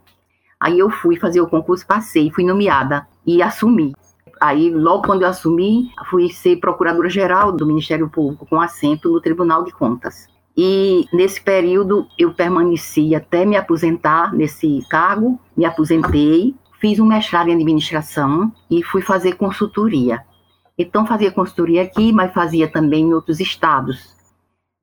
Aí 0.60 0.78
eu 0.78 0.90
fui 0.90 1.16
fazer 1.16 1.40
o 1.40 1.48
concurso, 1.48 1.86
passei, 1.86 2.30
fui 2.30 2.44
nomeada 2.44 3.06
e 3.26 3.42
assumi. 3.42 3.94
Aí, 4.38 4.68
logo 4.68 5.06
quando 5.06 5.22
eu 5.22 5.28
assumi, 5.28 5.90
fui 6.10 6.28
ser 6.28 6.56
procuradora-geral 6.56 7.50
do 7.50 7.66
Ministério 7.66 8.10
Público, 8.10 8.44
com 8.44 8.60
assento 8.60 9.10
no 9.10 9.22
Tribunal 9.22 9.64
de 9.64 9.72
Contas. 9.72 10.28
E 10.54 11.06
nesse 11.12 11.40
período 11.40 12.06
eu 12.18 12.34
permaneci 12.34 13.14
até 13.14 13.46
me 13.46 13.56
aposentar 13.56 14.34
nesse 14.34 14.84
cargo, 14.90 15.40
me 15.56 15.64
aposentei, 15.64 16.54
fiz 16.84 17.00
um 17.00 17.06
mestrado 17.06 17.48
em 17.48 17.54
administração 17.54 18.52
e 18.70 18.82
fui 18.82 19.00
fazer 19.00 19.36
consultoria. 19.36 20.22
Então, 20.76 21.06
fazia 21.06 21.32
consultoria 21.32 21.80
aqui, 21.80 22.12
mas 22.12 22.34
fazia 22.34 22.70
também 22.70 23.04
em 23.04 23.14
outros 23.14 23.40
estados. 23.40 24.14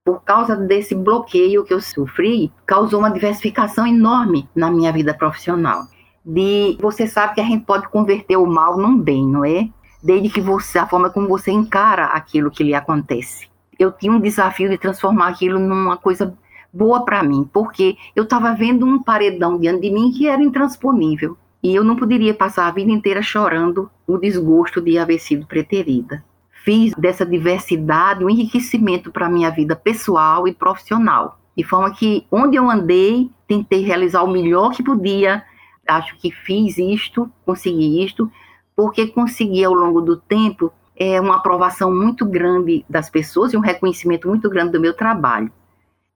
Por 0.03 0.24
causa 0.24 0.55
desse 0.55 0.96
bloqueio 0.96 1.63
que 1.63 1.72
eu 1.72 1.79
sofri, 1.79 2.51
causou 2.65 3.01
uma 3.01 3.12
diversificação 3.12 3.86
enorme 3.86 4.50
na 4.55 4.72
minha 4.72 4.91
vida 4.91 5.13
profissional. 5.13 5.84
De 6.25 6.75
você 6.81 7.05
sabe 7.05 7.36
que 7.36 7.41
a 7.41 7.43
gente 7.43 7.65
pode 7.65 7.88
converter 7.89 8.36
o 8.36 8.48
mal 8.48 8.79
num 8.79 8.98
bem, 8.98 9.24
não 9.24 9.46
é? 9.46 9.70
Desde 10.03 10.27
que 10.27 10.41
você, 10.41 10.79
a 10.79 10.88
forma 10.88 11.12
como 11.12 11.27
você 11.27 11.51
encara 11.51 12.05
aquilo 12.05 12.50
que 12.50 12.63
lhe 12.63 12.74
acontece. 12.74 13.48
Eu 13.77 13.91
tinha 13.91 14.12
um 14.12 14.20
desafio 14.20 14.72
de 14.72 14.77
transformar 14.79 15.27
aquilo 15.27 15.60
numa 15.60 15.98
coisa 15.98 16.36
boa 16.74 17.05
para 17.05 17.22
mim, 17.22 17.48
porque 17.53 17.96
eu 18.15 18.24
estava 18.24 18.55
vendo 18.55 18.88
um 18.88 19.03
paredão 19.03 19.60
diante 19.60 19.81
de 19.81 19.91
mim 19.91 20.12
que 20.12 20.27
era 20.27 20.41
intransponível. 20.41 21.38
E 21.63 21.75
eu 21.75 21.84
não 21.84 21.96
poderia 21.96 22.34
passar 22.34 22.68
a 22.68 22.72
vida 22.72 22.91
inteira 22.91 23.22
chorando 23.22 23.89
o 24.08 24.18
desgosto 24.18 24.82
de 24.82 24.98
haver 24.98 25.20
sido 25.20 25.46
preterida. 25.46 26.24
Fiz 26.63 26.94
dessa 26.96 27.25
diversidade 27.25 28.24
um 28.24 28.30
enriquecimento 28.30 29.12
para 29.12 29.27
a 29.27 29.30
minha 29.30 29.50
vida 29.50 29.75
pessoal 29.75 30.48
e 30.48 30.53
profissional. 30.53 31.39
De 31.56 31.63
forma 31.63 31.94
que, 31.94 32.25
onde 32.32 32.56
eu 32.56 32.70
andei, 32.70 33.30
tentei 33.48 33.82
realizar 33.82 34.24
o 34.24 34.32
melhor 34.32 34.72
que 34.72 34.84
podia. 34.84 35.44
Acho 35.88 36.18
que 36.18 36.32
fiz 36.32 36.77
isto, 36.77 37.32
consegui 37.46 38.03
isto, 38.03 38.32
porque 38.75 39.08
consegui 39.08 39.63
ao 39.63 39.74
longo 39.74 40.01
do 40.01 40.18
tempo 40.18 40.72
é, 40.96 41.20
uma 41.20 41.38
aprovação 41.38 41.94
muito 41.94 42.25
grande 42.25 42.86
das 42.89 43.10
pessoas 43.10 43.53
e 43.53 43.58
um 43.58 43.62
reconhecimento 43.62 44.27
muito 44.27 44.50
grande 44.50 44.72
do 44.72 44.80
meu 44.80 44.96
trabalho. 44.96 45.51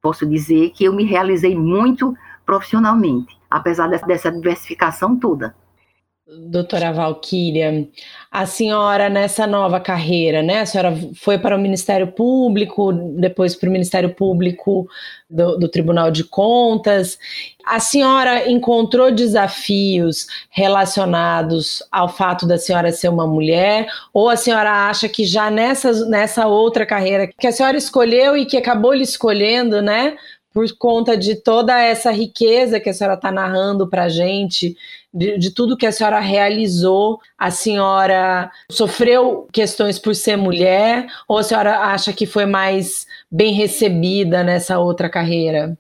Posso 0.02 0.26
dizer 0.26 0.70
que 0.70 0.84
eu 0.84 0.94
me 0.94 1.04
realizei 1.04 1.56
muito 1.56 2.16
profissionalmente 2.46 3.36
apesar 3.56 3.88
dessa 3.88 4.32
diversificação 4.32 5.18
toda. 5.18 5.56
Doutora 6.28 6.92
Valquíria, 6.92 7.88
a 8.32 8.48
senhora 8.48 9.10
nessa 9.10 9.46
nova 9.46 9.80
carreira, 9.80 10.42
né? 10.42 10.62
A 10.62 10.66
senhora 10.66 10.98
foi 11.16 11.38
para 11.38 11.56
o 11.56 11.60
Ministério 11.60 12.08
Público, 12.12 12.92
depois 12.92 13.56
para 13.56 13.70
o 13.70 13.72
Ministério 13.72 14.10
Público 14.10 14.88
do, 15.30 15.56
do, 15.56 15.70
Tribunal 15.70 16.10
de 16.10 16.24
Contas. 16.24 17.20
A 17.64 17.80
senhora 17.80 18.50
encontrou 18.50 19.12
desafios 19.12 20.26
relacionados 20.50 21.84
ao 21.92 22.10
fato 22.10 22.48
da 22.48 22.58
senhora 22.58 22.92
ser 22.92 23.10
uma 23.10 23.28
mulher? 23.28 23.88
Ou 24.12 24.28
a 24.28 24.36
senhora 24.36 24.90
acha 24.90 25.08
que 25.08 25.26
já 25.26 25.52
nessa, 25.52 26.08
nessa 26.08 26.48
outra 26.48 26.88
carreira 26.88 27.30
que 27.38 27.46
a 27.46 27.52
senhora 27.52 27.78
escolheu 27.78 28.36
e 28.36 28.48
que 28.48 28.58
acabou 28.58 28.94
lhe 28.94 29.04
escolhendo, 29.04 29.80
né? 29.80 30.18
Por 30.56 30.66
conta 30.78 31.18
de 31.18 31.36
toda 31.36 31.78
essa 31.78 32.10
riqueza 32.12 32.80
que 32.80 32.90
a 32.90 32.94
senhora 32.94 33.18
está 33.18 33.30
narrando 33.30 33.90
para 33.90 34.04
a 34.04 34.10
gente, 34.10 34.78
de, 35.14 35.38
de, 35.38 35.54
tudo 35.54 35.76
que 35.76 35.86
a 35.86 35.92
senhora 35.92 36.22
realizou, 36.22 37.20
a 37.38 37.52
senhora 37.52 38.50
sofreu 38.72 39.50
questões 39.52 40.00
por 40.00 40.16
ser 40.16 40.38
mulher, 40.38 41.08
ou 41.28 41.40
a 41.40 41.44
senhora 41.44 41.80
acha 41.80 42.14
que 42.14 42.26
foi 42.26 42.46
mais 42.46 43.06
bem 43.30 43.54
recebida 43.54 44.46
nessa 44.46 44.80
outra 44.80 45.10
carreira? 45.10 45.78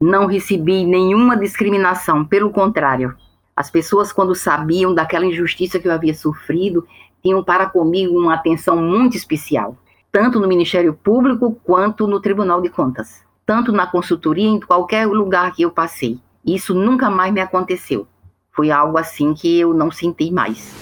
Não 0.00 0.24
recebi 0.24 0.82
nenhuma 0.86 1.36
discriminação, 1.36 2.24
pelo 2.24 2.50
contrário. 2.50 3.14
As 3.54 3.70
pessoas, 3.70 4.10
quando 4.10 4.34
sabiam 4.34 4.94
daquela 4.94 5.26
injustiça 5.26 5.78
que 5.78 5.86
eu 5.86 5.92
havia 5.92 6.14
sofrido, 6.14 6.88
tinham 7.22 7.44
para 7.44 7.66
comigo 7.66 8.18
uma 8.18 8.32
atenção 8.32 8.78
muito 8.78 9.14
especial, 9.14 9.76
tanto 10.10 10.40
no 10.40 10.48
Ministério 10.48 10.94
Público 10.94 11.60
quanto 11.62 12.06
no 12.06 12.18
Tribunal 12.18 12.62
de 12.62 12.70
Contas, 12.70 13.28
tanto 13.50 13.72
na 13.72 13.84
consultoria, 13.84 14.46
em 14.46 14.60
qualquer 14.60 15.08
lugar 15.08 15.52
que 15.52 15.62
eu 15.62 15.72
passei. 15.72 16.20
Isso 16.46 16.72
nunca 16.72 17.10
mais 17.10 17.34
me 17.34 17.40
aconteceu. 17.40 18.06
Foi 18.52 18.70
algo 18.70 18.96
assim 18.96 19.34
que 19.34 19.58
eu 19.58 19.74
não 19.74 19.90
senti 19.90 20.30
mais. 20.30 20.72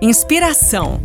Inspiração. 0.00 0.98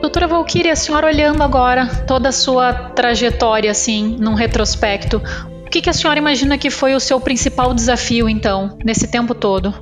Doutora 0.00 0.26
Valkyria, 0.26 0.72
a 0.72 0.76
senhora 0.76 1.06
olhando 1.06 1.40
agora 1.40 1.86
toda 2.04 2.30
a 2.30 2.32
sua 2.32 2.72
trajetória, 2.72 3.70
assim, 3.70 4.16
num 4.18 4.34
retrospecto, 4.34 5.22
o 5.64 5.70
que, 5.70 5.80
que 5.80 5.90
a 5.90 5.92
senhora 5.92 6.18
imagina 6.18 6.58
que 6.58 6.68
foi 6.68 6.96
o 6.96 7.00
seu 7.00 7.20
principal 7.20 7.72
desafio, 7.72 8.28
então, 8.28 8.76
nesse 8.84 9.06
tempo 9.06 9.36
todo? 9.36 9.72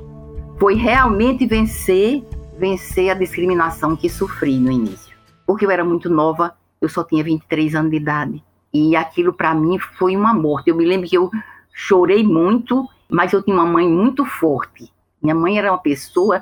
Foi 0.59 0.75
realmente 0.75 1.47
vencer, 1.47 2.23
vencer 2.59 3.09
a 3.09 3.15
discriminação 3.15 3.95
que 3.95 4.07
sofri 4.07 4.59
no 4.59 4.71
início. 4.71 5.15
Porque 5.47 5.65
eu 5.65 5.71
era 5.71 5.83
muito 5.83 6.11
nova, 6.11 6.53
eu 6.81 6.89
só 6.89 7.03
tinha 7.03 7.23
23 7.23 7.75
anos 7.75 7.91
de 7.91 7.97
idade. 7.97 8.43
E 8.73 8.95
aquilo 8.95 9.33
para 9.33 9.53
mim 9.53 9.79
foi 9.79 10.15
uma 10.15 10.33
morte. 10.33 10.69
Eu 10.69 10.75
me 10.75 10.85
lembro 10.85 11.07
que 11.07 11.17
eu 11.17 11.31
chorei 11.73 12.23
muito, 12.23 12.87
mas 13.09 13.33
eu 13.33 13.41
tinha 13.41 13.55
uma 13.55 13.65
mãe 13.65 13.87
muito 13.87 14.25
forte. 14.25 14.91
Minha 15.21 15.35
mãe 15.35 15.57
era 15.57 15.71
uma 15.71 15.77
pessoa 15.77 16.41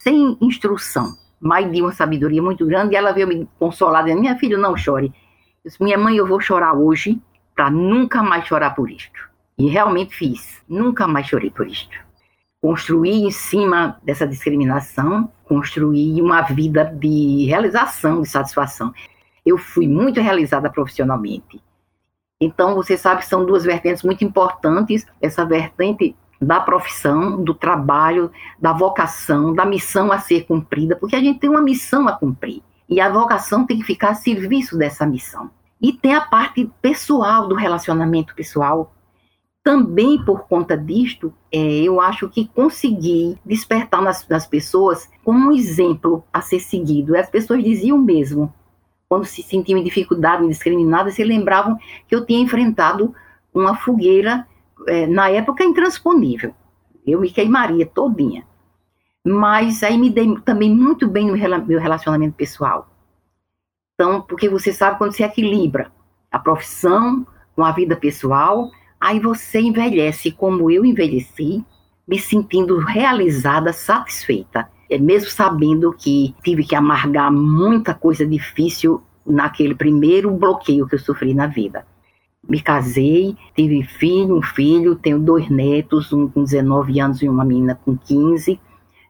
sem 0.00 0.36
instrução 0.40 1.14
mãe 1.40 1.70
de 1.70 1.80
uma 1.80 1.92
sabedoria 1.92 2.42
muito 2.42 2.66
grande, 2.66 2.94
e 2.94 2.96
ela 2.96 3.12
veio 3.12 3.26
me 3.26 3.48
consolar, 3.58 4.04
dizendo, 4.04 4.20
minha 4.20 4.36
filha, 4.36 4.58
não 4.58 4.76
chore. 4.76 5.06
Eu 5.64 5.70
disse, 5.70 5.82
minha 5.82 5.96
mãe, 5.96 6.16
eu 6.16 6.26
vou 6.26 6.40
chorar 6.40 6.74
hoje 6.74 7.20
para 7.56 7.70
nunca 7.70 8.22
mais 8.22 8.46
chorar 8.46 8.74
por 8.74 8.90
isto. 8.90 9.30
E 9.58 9.68
realmente 9.68 10.14
fiz, 10.14 10.62
nunca 10.68 11.06
mais 11.06 11.26
chorei 11.26 11.50
por 11.50 11.66
isto. 11.66 11.96
Construí 12.60 13.24
em 13.24 13.30
cima 13.30 13.98
dessa 14.02 14.26
discriminação, 14.26 15.32
construí 15.44 16.20
uma 16.20 16.42
vida 16.42 16.84
de 16.84 17.46
realização, 17.46 18.20
de 18.20 18.28
satisfação. 18.28 18.92
Eu 19.44 19.58
fui 19.58 19.86
muito 19.86 20.20
realizada 20.20 20.70
profissionalmente. 20.70 21.62
Então, 22.40 22.74
você 22.74 22.96
sabe 22.96 23.20
que 23.20 23.28
são 23.28 23.44
duas 23.44 23.64
vertentes 23.64 24.02
muito 24.02 24.24
importantes. 24.24 25.06
Essa 25.20 25.44
vertente 25.44 26.16
da 26.40 26.58
profissão, 26.58 27.42
do 27.42 27.52
trabalho, 27.52 28.30
da 28.58 28.72
vocação, 28.72 29.54
da 29.54 29.66
missão 29.66 30.10
a 30.10 30.18
ser 30.18 30.46
cumprida, 30.46 30.96
porque 30.96 31.14
a 31.14 31.20
gente 31.20 31.38
tem 31.38 31.50
uma 31.50 31.60
missão 31.60 32.08
a 32.08 32.12
cumprir 32.12 32.62
e 32.88 33.00
a 33.00 33.10
vocação 33.10 33.66
tem 33.66 33.78
que 33.78 33.84
ficar 33.84 34.10
a 34.10 34.14
serviço 34.14 34.76
dessa 34.76 35.06
missão. 35.06 35.50
E 35.80 35.92
tem 35.92 36.14
a 36.14 36.20
parte 36.20 36.70
pessoal 36.82 37.46
do 37.46 37.54
relacionamento 37.54 38.34
pessoal. 38.34 38.92
Também 39.62 40.22
por 40.24 40.48
conta 40.48 40.76
disto, 40.76 41.32
é, 41.52 41.58
eu 41.58 42.00
acho 42.00 42.28
que 42.28 42.48
consegui 42.48 43.38
despertar 43.44 44.02
nas, 44.02 44.26
nas 44.26 44.46
pessoas 44.46 45.08
como 45.22 45.48
um 45.48 45.52
exemplo 45.52 46.24
a 46.32 46.40
ser 46.40 46.60
seguido. 46.60 47.16
As 47.16 47.28
pessoas 47.28 47.62
diziam 47.62 47.98
mesmo, 47.98 48.52
quando 49.10 49.24
se 49.24 49.42
sentiam 49.42 49.76
em 49.76 49.82
dificuldade, 49.82 50.44
indiscriminada, 50.44 51.10
se 51.10 51.24
lembravam 51.24 51.76
que 52.06 52.14
eu 52.14 52.24
tinha 52.24 52.38
enfrentado 52.38 53.12
uma 53.52 53.74
fogueira 53.74 54.46
é, 54.86 55.04
na 55.04 55.28
época, 55.28 55.64
intransponível. 55.64 56.54
Eu 57.04 57.20
me 57.20 57.28
queimaria 57.28 57.84
todinha. 57.84 58.46
Mas 59.26 59.82
aí 59.82 59.98
me 59.98 60.08
dei 60.10 60.32
também 60.42 60.72
muito 60.72 61.08
bem 61.08 61.26
no 61.26 61.66
meu 61.66 61.80
relacionamento 61.80 62.36
pessoal. 62.36 62.88
Então, 63.94 64.22
porque 64.22 64.48
você 64.48 64.72
sabe 64.72 64.96
quando 64.96 65.12
você 65.12 65.24
equilibra 65.24 65.90
a 66.30 66.38
profissão 66.38 67.26
com 67.56 67.64
a 67.64 67.72
vida 67.72 67.96
pessoal, 67.96 68.70
aí 69.00 69.18
você 69.18 69.58
envelhece 69.60 70.30
como 70.30 70.70
eu 70.70 70.84
envelheci, 70.84 71.64
me 72.06 72.16
sentindo 72.16 72.78
realizada, 72.78 73.72
satisfeita, 73.72 74.70
mesmo 74.98 75.30
sabendo 75.30 75.92
que 75.92 76.34
tive 76.42 76.64
que 76.64 76.74
amargar 76.74 77.32
muita 77.32 77.94
coisa 77.94 78.26
difícil 78.26 79.02
naquele 79.26 79.74
primeiro 79.74 80.30
bloqueio 80.30 80.86
que 80.86 80.94
eu 80.94 80.98
sofri 80.98 81.34
na 81.34 81.46
vida 81.46 81.84
me 82.48 82.60
casei, 82.60 83.36
tive 83.54 83.82
filho, 83.82 84.36
um 84.36 84.42
filho, 84.42 84.96
tenho 84.96 85.18
dois 85.18 85.48
netos, 85.48 86.12
um 86.12 86.28
com 86.28 86.42
19 86.42 86.98
anos 87.00 87.22
e 87.22 87.28
uma 87.28 87.44
menina 87.44 87.78
com 87.84 87.96
15. 87.96 88.58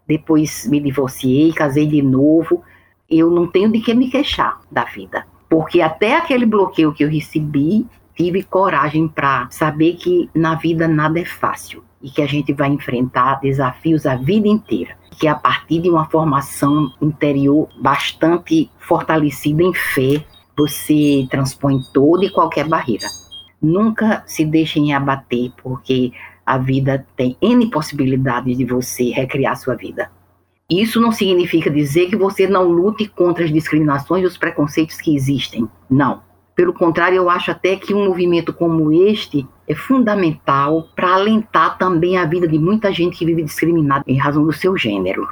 Depois 0.07 0.67
me 0.67 0.81
divorciei, 0.81 1.53
casei 1.53 1.87
de 1.87 2.03
novo. 2.03 2.63
Eu 3.09 3.31
não 3.31 3.47
tenho 3.47 3.71
de 3.71 3.81
que 3.81 3.95
me 3.95 4.11
queixar 4.11 4.61
da 4.71 4.85
vida, 4.85 5.27
porque 5.49 5.81
até 5.81 6.17
aquele 6.17 6.47
bloqueio 6.47 6.93
que 6.93 7.05
eu 7.05 7.09
recebi, 7.09 7.87
tive 8.15 8.43
coragem 8.43 9.09
para 9.09 9.49
saber 9.51 9.95
que 9.95 10.29
na 10.35 10.55
vida 10.57 10.87
nada 10.87 11.19
é 11.19 11.25
fácil 11.25 11.83
e 12.03 12.11
que 12.11 12.23
a 12.23 12.27
gente 12.27 12.53
vai 12.53 12.69
enfrentar 12.69 13.41
desafios 13.41 14.07
a 14.07 14.17
vida 14.17 14.49
inteira. 14.49 15.00
Que 15.19 15.27
a 15.29 15.35
partir 15.35 15.81
de 15.81 15.91
uma 15.91 16.09
formação 16.09 16.93
interior 17.01 17.69
bastante 17.81 18.71
fortalecida 18.79 19.63
em 19.63 19.75
fé, 19.75 20.25
você 20.57 21.27
transpõe 21.31 21.81
toda 21.93 22.25
e 22.25 22.31
qualquer 22.31 22.69
barreira. 22.69 23.07
Nunca 23.61 24.23
se 24.27 24.45
deixem 24.45 24.95
abater, 24.95 25.53
porque 25.63 26.13
a 26.47 26.57
vida 26.57 27.07
tem 27.17 27.37
N 27.41 27.71
possibilidades 27.71 28.57
de 28.57 28.65
você 28.65 29.11
recriar 29.11 29.57
sua 29.57 29.75
vida. 29.75 30.11
Isso 30.71 31.01
não 31.01 31.11
significa 31.11 31.69
dizer 31.69 32.09
que 32.09 32.17
você 32.17 32.47
não 32.47 32.65
lute 32.65 33.09
contra 33.09 33.45
as 33.45 33.53
discriminações 33.53 34.23
e 34.23 34.27
os 34.27 34.39
preconceitos 34.39 35.01
que 35.01 35.15
existem. 35.15 35.69
Não. 35.91 36.23
Pelo 36.61 36.75
contrário, 36.75 37.17
eu 37.17 37.31
acho 37.31 37.51
até 37.51 37.75
que 37.75 37.95
um 37.95 38.05
movimento 38.05 38.53
como 38.53 38.93
este 38.93 39.49
é 39.67 39.75
fundamental 39.75 40.91
para 40.95 41.15
alentar 41.15 41.79
também 41.79 42.19
a 42.19 42.27
vida 42.27 42.47
de 42.47 42.59
muita 42.59 42.93
gente 42.93 43.17
que 43.17 43.25
vive 43.25 43.43
discriminada 43.43 44.05
em 44.07 44.19
razão 44.19 44.45
do 44.45 44.53
seu 44.53 44.77
gênero. 44.77 45.27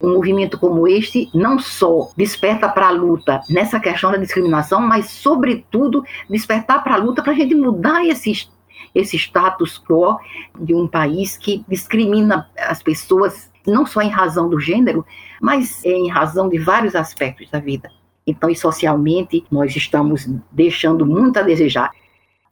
Um 0.00 0.12
movimento 0.12 0.56
como 0.56 0.86
este 0.86 1.28
não 1.34 1.58
só 1.58 2.12
desperta 2.16 2.68
para 2.68 2.86
a 2.86 2.92
luta 2.92 3.40
nessa 3.50 3.80
questão 3.80 4.12
da 4.12 4.16
discriminação, 4.16 4.80
mas, 4.80 5.10
sobretudo, 5.10 6.04
despertar 6.30 6.84
para 6.84 6.94
a 6.94 6.98
luta 6.98 7.20
para 7.20 7.32
a 7.32 7.34
gente 7.34 7.56
mudar 7.56 8.06
esse, 8.06 8.48
esse 8.94 9.16
status 9.16 9.76
quo 9.76 10.20
de 10.56 10.72
um 10.72 10.86
país 10.86 11.36
que 11.36 11.64
discrimina 11.66 12.48
as 12.56 12.80
pessoas 12.80 13.50
não 13.66 13.84
só 13.84 14.02
em 14.02 14.08
razão 14.08 14.48
do 14.48 14.60
gênero, 14.60 15.04
mas 15.42 15.84
em 15.84 16.08
razão 16.08 16.48
de 16.48 16.60
vários 16.60 16.94
aspectos 16.94 17.50
da 17.50 17.58
vida. 17.58 17.90
Então, 18.30 18.48
e 18.48 18.56
socialmente, 18.56 19.44
nós 19.50 19.74
estamos 19.74 20.28
deixando 20.50 21.04
muito 21.04 21.38
a 21.38 21.42
desejar. 21.42 21.90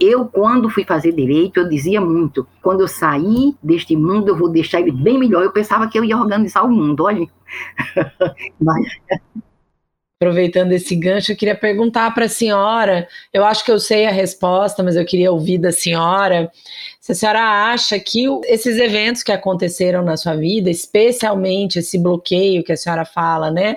Eu, 0.01 0.27
quando 0.27 0.71
fui 0.71 0.85
fazer 0.85 1.13
direito, 1.13 1.59
eu 1.59 1.69
dizia 1.69 2.01
muito: 2.01 2.47
quando 2.63 2.81
eu 2.83 2.89
sair 2.89 3.57
deste 3.63 3.97
mundo, 3.97 4.29
eu 4.29 4.37
vou 4.37 4.49
deixar 4.49 4.81
ele 4.81 4.93
bem 4.93 5.19
melhor. 5.19 5.43
Eu 5.43 5.53
pensava 5.53 5.89
que 5.89 5.99
eu 5.99 6.05
ia 6.05 6.17
organizar 6.17 6.63
o 6.63 6.71
mundo, 6.71 7.05
olha. 7.05 7.27
Mas... 8.61 8.87
Aproveitando 10.21 10.73
esse 10.73 10.97
gancho, 10.97 11.31
eu 11.31 11.37
queria 11.37 11.55
perguntar 11.55 12.13
para 12.13 12.25
a 12.25 12.29
senhora. 12.29 13.07
Eu 13.33 13.45
acho 13.45 13.65
que 13.65 13.71
eu 13.71 13.79
sei 13.79 14.05
a 14.05 14.11
resposta, 14.11 14.83
mas 14.83 14.97
eu 14.97 15.05
queria 15.05 15.31
ouvir 15.31 15.59
da 15.59 15.71
senhora. 15.71 16.51
Se 17.01 17.13
a 17.13 17.15
senhora 17.15 17.41
acha 17.71 18.01
que 18.01 18.27
esses 18.47 18.79
eventos 18.79 19.23
que 19.23 19.31
aconteceram 19.31 20.03
na 20.03 20.17
sua 20.17 20.35
vida, 20.35 20.69
especialmente 20.71 21.79
esse 21.79 21.97
bloqueio 21.97 22.65
que 22.65 22.73
a 22.73 22.77
senhora 22.77 23.05
fala, 23.05 23.49
né, 23.53 23.77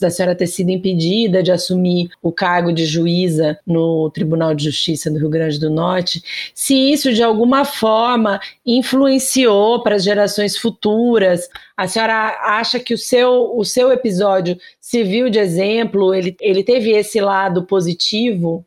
da 0.00 0.10
senhora 0.10 0.34
ter 0.34 0.46
sido 0.46 0.70
impedida 0.70 1.42
de 1.42 1.50
assumir 1.50 2.10
o 2.22 2.30
cargo 2.30 2.72
de 2.72 2.84
juíza 2.84 3.58
no 3.66 4.10
Tribunal 4.10 4.54
de 4.54 4.64
Justiça 4.64 5.10
do 5.10 5.18
Rio 5.18 5.30
Grande 5.30 5.58
do 5.58 5.70
Norte, 5.70 6.22
se 6.54 6.74
isso 6.74 7.12
de 7.12 7.22
alguma 7.22 7.64
forma 7.64 8.40
influenciou 8.64 9.82
para 9.82 9.96
as 9.96 10.04
gerações 10.04 10.56
futuras. 10.56 11.48
A 11.76 11.88
senhora 11.88 12.38
acha 12.42 12.78
que 12.78 12.92
o 12.92 12.98
seu, 12.98 13.56
o 13.56 13.64
seu 13.64 13.90
episódio 13.90 14.58
serviu 14.80 15.30
de 15.30 15.38
exemplo? 15.38 16.14
Ele, 16.14 16.36
ele 16.40 16.62
teve 16.62 16.90
esse 16.90 17.20
lado 17.20 17.64
positivo? 17.64 18.64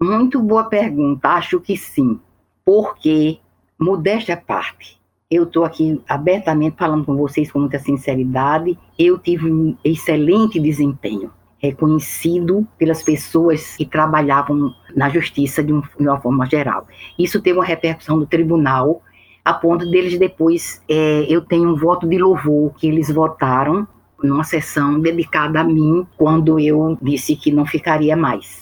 Muito 0.00 0.40
boa 0.42 0.64
pergunta. 0.64 1.28
Acho 1.28 1.60
que 1.60 1.76
sim. 1.76 2.20
Porque, 2.64 3.38
modéstia 3.78 4.34
à 4.34 4.36
parte, 4.36 5.00
eu 5.32 5.44
estou 5.44 5.64
aqui 5.64 5.98
abertamente 6.06 6.76
falando 6.76 7.06
com 7.06 7.16
vocês 7.16 7.50
com 7.50 7.60
muita 7.60 7.78
sinceridade. 7.78 8.78
Eu 8.98 9.18
tive 9.18 9.50
um 9.50 9.74
excelente 9.82 10.60
desempenho, 10.60 11.30
reconhecido 11.58 12.66
pelas 12.76 13.02
pessoas 13.02 13.76
que 13.76 13.86
trabalhavam 13.86 14.74
na 14.94 15.08
justiça 15.08 15.62
de, 15.62 15.72
um, 15.72 15.82
uma 15.98 16.20
forma 16.20 16.44
geral. 16.44 16.86
Isso 17.18 17.40
teve 17.40 17.58
uma 17.58 17.64
repercussão 17.64 18.18
do 18.18 18.26
tribunal, 18.26 19.02
a 19.42 19.54
ponto 19.54 19.90
deles 19.90 20.18
depois, 20.18 20.82
é, 20.88 21.26
eu 21.28 21.40
tenho 21.40 21.70
um 21.70 21.76
voto 21.76 22.06
de 22.06 22.18
louvor 22.18 22.74
que 22.74 22.86
eles 22.86 23.10
votaram 23.10 23.88
numa 24.22 24.44
sessão 24.44 25.00
dedicada 25.00 25.60
a 25.60 25.64
mim, 25.64 26.06
quando 26.16 26.60
eu 26.60 26.96
disse 27.02 27.34
que 27.34 27.50
não 27.50 27.66
ficaria 27.66 28.16
mais. 28.16 28.60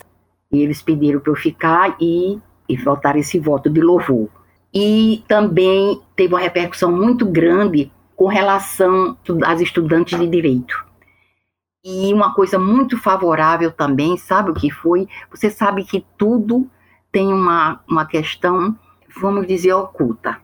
E 0.53 0.61
eles 0.61 0.81
pediram 0.81 1.21
para 1.21 1.33
eu 1.33 1.37
ficar 1.37 1.97
e, 2.01 2.39
e 2.69 2.77
votar 2.77 3.17
esse 3.17 3.39
voto 3.39 3.69
de 3.69 3.81
louvor. 3.81 4.29
E 4.73 5.25
também 5.27 6.01
teve 6.15 6.35
uma 6.35 6.41
repercussão 6.41 6.93
muito 6.93 7.27
grande 7.27 7.91
com 8.15 8.27
relação 8.27 9.17
às 9.45 9.61
estudantes 9.61 10.19
de 10.19 10.27
direito. 10.27 10.85
E 11.83 12.13
uma 12.13 12.35
coisa 12.35 12.59
muito 12.59 12.99
favorável 12.99 13.73
também, 13.73 14.17
sabe 14.19 14.51
o 14.51 14.55
que 14.55 14.71
foi? 14.71 15.09
Você 15.31 15.49
sabe 15.49 15.85
que 15.85 16.05
tudo 16.19 16.71
tem 17.11 17.33
uma, 17.33 17.81
uma 17.89 18.05
questão, 18.05 18.77
vamos 19.21 19.47
dizer, 19.47 19.73
oculta. 19.73 20.39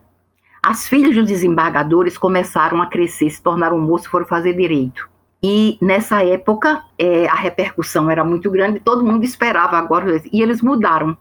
As 0.62 0.88
filhas 0.88 1.14
dos 1.14 1.26
desembargadores 1.26 2.16
começaram 2.18 2.80
a 2.80 2.86
crescer, 2.86 3.30
se 3.30 3.42
tornaram 3.42 3.78
moços, 3.78 4.08
foram 4.08 4.26
fazer 4.26 4.54
direito. 4.54 5.08
E 5.42 5.78
nessa 5.80 6.24
época, 6.24 6.82
é, 6.98 7.28
a 7.28 7.34
repercussão 7.34 8.10
era 8.10 8.24
muito 8.24 8.50
grande, 8.50 8.80
todo 8.80 9.04
mundo 9.04 9.22
esperava 9.22 9.76
agora, 9.76 10.22
e 10.32 10.42
eles 10.42 10.62
mudaram 10.62 11.16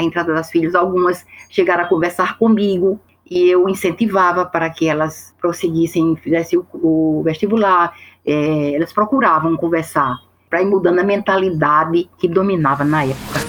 a 0.00 0.04
entrada 0.04 0.32
das 0.32 0.50
filhas. 0.50 0.74
Algumas 0.74 1.24
chegaram 1.48 1.84
a 1.84 1.88
conversar 1.88 2.36
comigo, 2.38 2.98
e 3.30 3.48
eu 3.48 3.68
incentivava 3.68 4.44
para 4.44 4.68
que 4.70 4.88
elas 4.88 5.34
prosseguissem, 5.40 6.16
fizessem 6.16 6.58
o, 6.58 6.64
o 6.72 7.22
vestibular, 7.22 7.94
é, 8.26 8.74
elas 8.74 8.92
procuravam 8.92 9.56
conversar, 9.56 10.16
para 10.48 10.60
ir 10.60 10.66
mudando 10.66 10.98
a 10.98 11.04
mentalidade 11.04 12.10
que 12.18 12.26
dominava 12.26 12.84
na 12.84 13.04
época. 13.04 13.40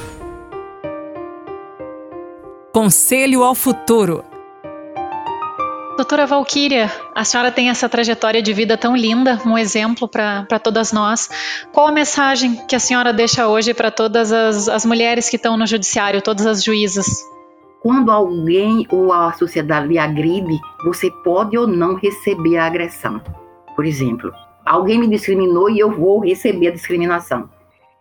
Conselho 2.72 3.44
ao 3.44 3.56
futuro. 3.56 4.31
Doutora 5.98 6.26
Valquíria, 6.26 6.92
a 7.14 7.24
senhora 7.24 7.52
tem 7.52 7.70
essa 7.70 7.88
trajetória 7.88 8.42
de 8.42 8.54
vida 8.54 8.78
tão 8.78 8.96
linda, 8.96 9.40
um 9.46 9.58
exemplo 9.58 10.08
para 10.08 10.60
todas 10.60 10.92
nós. 10.92 11.30
Qual 11.72 11.86
a 11.86 11.92
mensagem 11.92 12.56
que 12.66 12.76
a 12.76 12.80
senhora 12.80 13.14
deixa 13.14 13.48
hoje 13.48 13.74
para 13.74 13.92
todas 13.92 14.32
as, 14.32 14.68
as 14.68 14.86
mulheres 14.86 15.30
que 15.30 15.36
estão 15.36 15.58
no 15.58 15.68
judiciário, 15.68 16.22
todas 16.22 16.46
as 16.46 16.64
juízas? 16.64 17.06
Quando 17.82 18.12
alguém 18.12 18.88
ou 18.92 19.12
a 19.12 19.34
sociedade 19.34 19.88
lhe 19.88 19.98
agride, 19.98 20.60
você 20.84 21.12
pode 21.24 21.58
ou 21.58 21.68
não 21.68 21.96
receber 21.96 22.58
a 22.58 22.66
agressão. 22.66 23.22
Por 23.76 23.86
exemplo, 23.86 24.32
alguém 24.66 25.00
me 25.00 25.08
discriminou 25.08 25.70
e 25.70 25.80
eu 25.80 25.92
vou 25.92 26.20
receber 26.20 26.70
a 26.70 26.72
discriminação. 26.72 27.50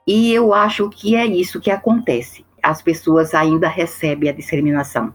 E 0.07 0.33
eu 0.33 0.55
acho 0.55 0.89
que 0.89 1.17
é 1.17 1.27
isso 1.27 1.61
que 1.61 1.71
acontece. 1.71 2.45
As 2.63 2.81
pessoas 2.81 3.35
ainda 3.35 3.69
recebem 3.69 4.29
a 4.29 4.33
discriminação. 4.33 5.15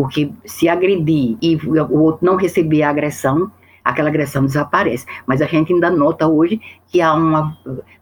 Porque 0.00 0.32
se 0.46 0.66
agredir 0.66 1.36
e 1.42 1.56
o 1.56 1.98
outro 1.98 2.24
não 2.24 2.34
receber 2.36 2.82
a 2.82 2.88
agressão, 2.88 3.52
aquela 3.84 4.08
agressão 4.08 4.46
desaparece. 4.46 5.04
Mas 5.26 5.42
a 5.42 5.44
gente 5.44 5.74
ainda 5.74 5.90
nota 5.90 6.26
hoje 6.26 6.58
que 6.86 7.02
há 7.02 7.12
uma. 7.12 7.54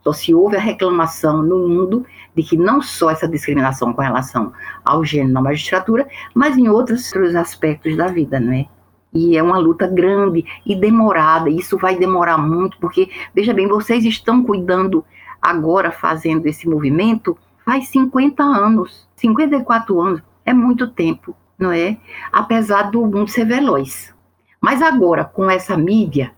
Só 0.04 0.12
se 0.12 0.32
houve 0.32 0.56
a 0.56 0.60
reclamação 0.60 1.42
no 1.42 1.66
mundo 1.68 2.06
de 2.36 2.44
que 2.44 2.56
não 2.56 2.80
só 2.80 3.10
essa 3.10 3.26
discriminação 3.26 3.92
com 3.92 4.00
relação 4.00 4.52
ao 4.84 5.04
gênero 5.04 5.32
na 5.32 5.42
magistratura, 5.42 6.06
mas 6.32 6.56
em 6.56 6.68
outros, 6.68 7.12
outros 7.12 7.34
aspectos 7.34 7.96
da 7.96 8.06
vida, 8.06 8.38
não 8.38 8.52
é? 8.52 8.66
E 9.12 9.36
é 9.36 9.42
uma 9.42 9.58
luta 9.58 9.88
grande 9.88 10.44
e 10.64 10.76
demorada, 10.76 11.50
isso 11.50 11.76
vai 11.76 11.96
demorar 11.96 12.38
muito, 12.38 12.78
porque, 12.78 13.10
veja 13.34 13.52
bem, 13.52 13.66
vocês 13.66 14.04
estão 14.04 14.44
cuidando 14.44 15.04
agora, 15.42 15.90
fazendo 15.90 16.46
esse 16.46 16.68
movimento, 16.68 17.36
faz 17.64 17.88
50 17.88 18.40
anos, 18.40 19.08
54 19.16 20.00
anos, 20.00 20.22
é 20.46 20.52
muito 20.52 20.86
tempo 20.86 21.34
não 21.58 21.72
é? 21.72 21.98
Apesar 22.32 22.90
do 22.90 23.00
mundo 23.02 23.28
ser 23.28 23.44
veloz. 23.44 24.14
Mas 24.60 24.82
agora, 24.82 25.24
com 25.24 25.50
essa 25.50 25.76
mídia, 25.76 26.32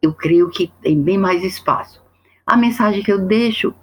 eu 0.00 0.12
creio 0.12 0.50
que 0.50 0.72
tem 0.82 1.00
bem 1.00 1.18
mais 1.18 1.44
espaço. 1.44 2.02
A 2.46 2.56
mensagem 2.56 3.02
que 3.02 3.12
eu 3.12 3.18
deixo 3.18 3.74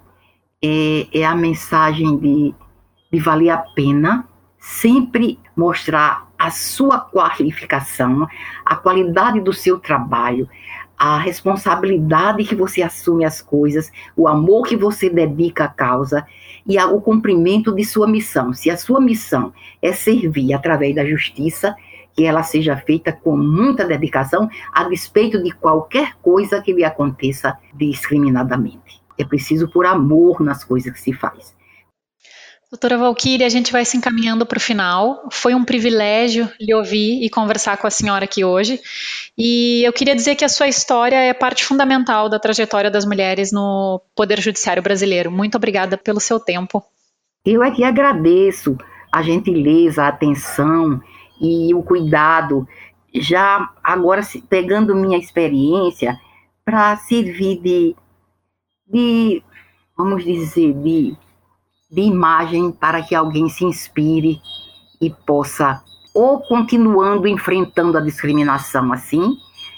é, 0.62 1.06
é 1.12 1.24
a 1.24 1.34
mensagem 1.34 2.16
de, 2.18 2.54
de 3.12 3.18
valer 3.18 3.50
a 3.50 3.58
pena 3.58 4.28
sempre 4.58 5.38
mostrar 5.56 6.28
a 6.38 6.50
sua 6.50 7.00
qualificação, 7.00 8.26
a 8.64 8.76
qualidade 8.76 9.40
do 9.40 9.52
seu 9.52 9.78
trabalho, 9.78 10.48
a 11.00 11.16
responsabilidade 11.16 12.44
que 12.44 12.54
você 12.54 12.82
assume 12.82 13.24
as 13.24 13.40
coisas, 13.40 13.90
o 14.14 14.28
amor 14.28 14.66
que 14.66 14.76
você 14.76 15.08
dedica 15.08 15.64
à 15.64 15.68
causa 15.68 16.26
e 16.66 16.78
o 16.78 17.00
cumprimento 17.00 17.74
de 17.74 17.82
sua 17.86 18.06
missão. 18.06 18.52
Se 18.52 18.68
a 18.68 18.76
sua 18.76 19.00
missão 19.00 19.50
é 19.80 19.94
servir 19.94 20.52
através 20.52 20.94
da 20.94 21.06
justiça, 21.06 21.74
que 22.14 22.26
ela 22.26 22.42
seja 22.42 22.76
feita 22.76 23.12
com 23.12 23.34
muita 23.34 23.86
dedicação, 23.86 24.46
a 24.74 24.84
despeito 24.84 25.42
de 25.42 25.52
qualquer 25.52 26.18
coisa 26.20 26.60
que 26.60 26.74
lhe 26.74 26.84
aconteça 26.84 27.56
discriminadamente. 27.72 29.00
É 29.16 29.24
preciso 29.24 29.70
por 29.70 29.86
amor 29.86 30.42
nas 30.42 30.64
coisas 30.64 30.92
que 30.92 31.00
se 31.00 31.14
faz. 31.14 31.56
Doutora 32.70 32.96
Valquíria, 32.96 33.46
a 33.46 33.50
gente 33.50 33.72
vai 33.72 33.84
se 33.84 33.96
encaminhando 33.96 34.46
para 34.46 34.56
o 34.56 34.60
final. 34.60 35.28
Foi 35.32 35.56
um 35.56 35.64
privilégio 35.64 36.48
lhe 36.60 36.72
ouvir 36.72 37.20
e 37.20 37.28
conversar 37.28 37.76
com 37.78 37.86
a 37.88 37.90
senhora 37.90 38.26
aqui 38.26 38.44
hoje. 38.44 38.80
E 39.36 39.82
eu 39.82 39.92
queria 39.92 40.14
dizer 40.14 40.36
que 40.36 40.44
a 40.44 40.48
sua 40.48 40.68
história 40.68 41.16
é 41.16 41.34
parte 41.34 41.64
fundamental 41.64 42.28
da 42.28 42.38
trajetória 42.38 42.88
das 42.88 43.04
mulheres 43.04 43.50
no 43.50 44.00
Poder 44.14 44.40
Judiciário 44.40 44.80
brasileiro. 44.80 45.32
Muito 45.32 45.56
obrigada 45.56 45.98
pelo 45.98 46.20
seu 46.20 46.38
tempo. 46.38 46.80
Eu 47.44 47.60
é 47.60 47.72
que 47.72 47.82
agradeço 47.82 48.78
a 49.12 49.20
gentileza, 49.20 50.04
a 50.04 50.08
atenção 50.08 51.02
e 51.40 51.74
o 51.74 51.82
cuidado, 51.82 52.68
já 53.12 53.68
agora 53.82 54.22
pegando 54.48 54.94
minha 54.94 55.18
experiência 55.18 56.16
para 56.64 56.96
servir 56.98 57.60
de, 57.60 57.96
de, 58.86 59.42
vamos 59.96 60.22
dizer, 60.22 60.72
de 60.74 61.16
de 61.90 62.02
imagem 62.02 62.70
para 62.70 63.02
que 63.02 63.14
alguém 63.14 63.48
se 63.48 63.64
inspire 63.64 64.40
e 65.00 65.10
possa, 65.10 65.82
ou 66.14 66.40
continuando 66.40 67.26
enfrentando 67.26 67.96
a 67.96 68.00
discriminação 68.00 68.92
assim, 68.92 69.36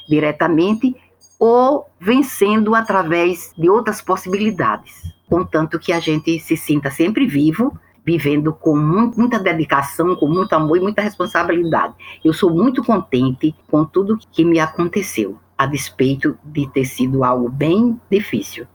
diretamente, 0.08 0.94
ou 1.38 1.86
vencendo 1.98 2.74
através 2.74 3.52
de 3.56 3.68
outras 3.68 4.00
possibilidades. 4.00 5.02
Contanto 5.28 5.78
que 5.78 5.92
a 5.92 5.98
gente 5.98 6.38
se 6.38 6.56
sinta 6.56 6.90
sempre 6.90 7.26
vivo, 7.26 7.76
vivendo 8.04 8.52
com 8.52 8.76
muita 8.76 9.38
dedicação, 9.38 10.14
com 10.16 10.26
muito 10.26 10.52
amor 10.52 10.76
e 10.76 10.80
muita 10.80 11.02
responsabilidade. 11.02 11.94
Eu 12.24 12.32
sou 12.32 12.50
muito 12.50 12.84
contente 12.84 13.54
com 13.70 13.84
tudo 13.84 14.18
que 14.30 14.44
me 14.44 14.60
aconteceu, 14.60 15.38
a 15.56 15.66
despeito 15.66 16.36
de 16.44 16.68
ter 16.68 16.84
sido 16.84 17.24
algo 17.24 17.48
bem 17.48 17.98
difícil. 18.10 18.66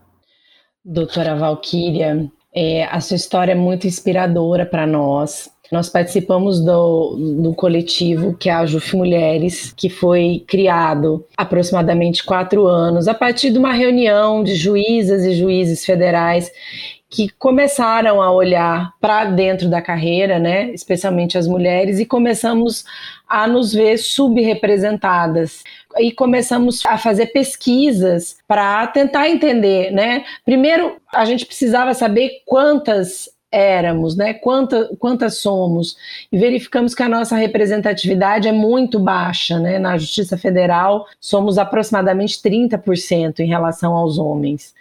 Doutora 0.83 1.35
Valquíria, 1.35 2.31
é, 2.53 2.85
a 2.85 2.99
sua 2.99 3.15
história 3.15 3.51
é 3.51 3.55
muito 3.55 3.87
inspiradora 3.87 4.65
para 4.65 4.87
nós. 4.87 5.49
Nós 5.71 5.89
participamos 5.89 6.61
do, 6.61 7.17
do 7.41 7.53
coletivo 7.53 8.33
que 8.33 8.49
é 8.49 8.53
a 8.53 8.65
JUF 8.65 8.95
Mulheres, 8.95 9.73
que 9.75 9.89
foi 9.89 10.43
criado 10.47 11.25
aproximadamente 11.35 12.23
quatro 12.23 12.65
anos, 12.65 13.07
a 13.07 13.13
partir 13.13 13.51
de 13.51 13.59
uma 13.59 13.73
reunião 13.73 14.43
de 14.43 14.55
juízas 14.55 15.25
e 15.25 15.33
juízes 15.33 15.85
federais 15.85 16.51
que 17.09 17.29
começaram 17.29 18.21
a 18.21 18.31
olhar 18.31 18.93
para 18.99 19.25
dentro 19.25 19.69
da 19.69 19.81
carreira, 19.81 20.39
né, 20.39 20.71
especialmente 20.71 21.37
as 21.37 21.47
mulheres, 21.47 21.99
e 21.99 22.05
começamos 22.05 22.83
a 23.27 23.47
nos 23.47 23.73
ver 23.73 23.97
subrepresentadas 23.97 25.63
e 25.97 26.11
começamos 26.11 26.85
a 26.85 26.97
fazer 26.97 27.27
pesquisas 27.27 28.37
para 28.47 28.87
tentar 28.87 29.29
entender, 29.29 29.91
né? 29.91 30.23
Primeiro, 30.45 30.97
a 31.13 31.25
gente 31.25 31.45
precisava 31.45 31.93
saber 31.93 32.41
quantas 32.45 33.29
éramos, 33.51 34.15
né? 34.15 34.33
Quanta, 34.33 34.89
quantas 34.99 35.37
somos 35.37 35.95
e 36.31 36.37
verificamos 36.37 36.93
que 36.93 37.03
a 37.03 37.09
nossa 37.09 37.35
representatividade 37.35 38.47
é 38.47 38.51
muito 38.51 38.99
baixa, 38.99 39.57
né? 39.59 39.79
Na 39.79 39.97
Justiça 39.97 40.37
Federal 40.37 41.05
somos 41.19 41.57
aproximadamente 41.57 42.41
30% 42.41 43.39
em 43.39 43.47
relação 43.47 43.93
aos 43.93 44.17
homens 44.17 44.75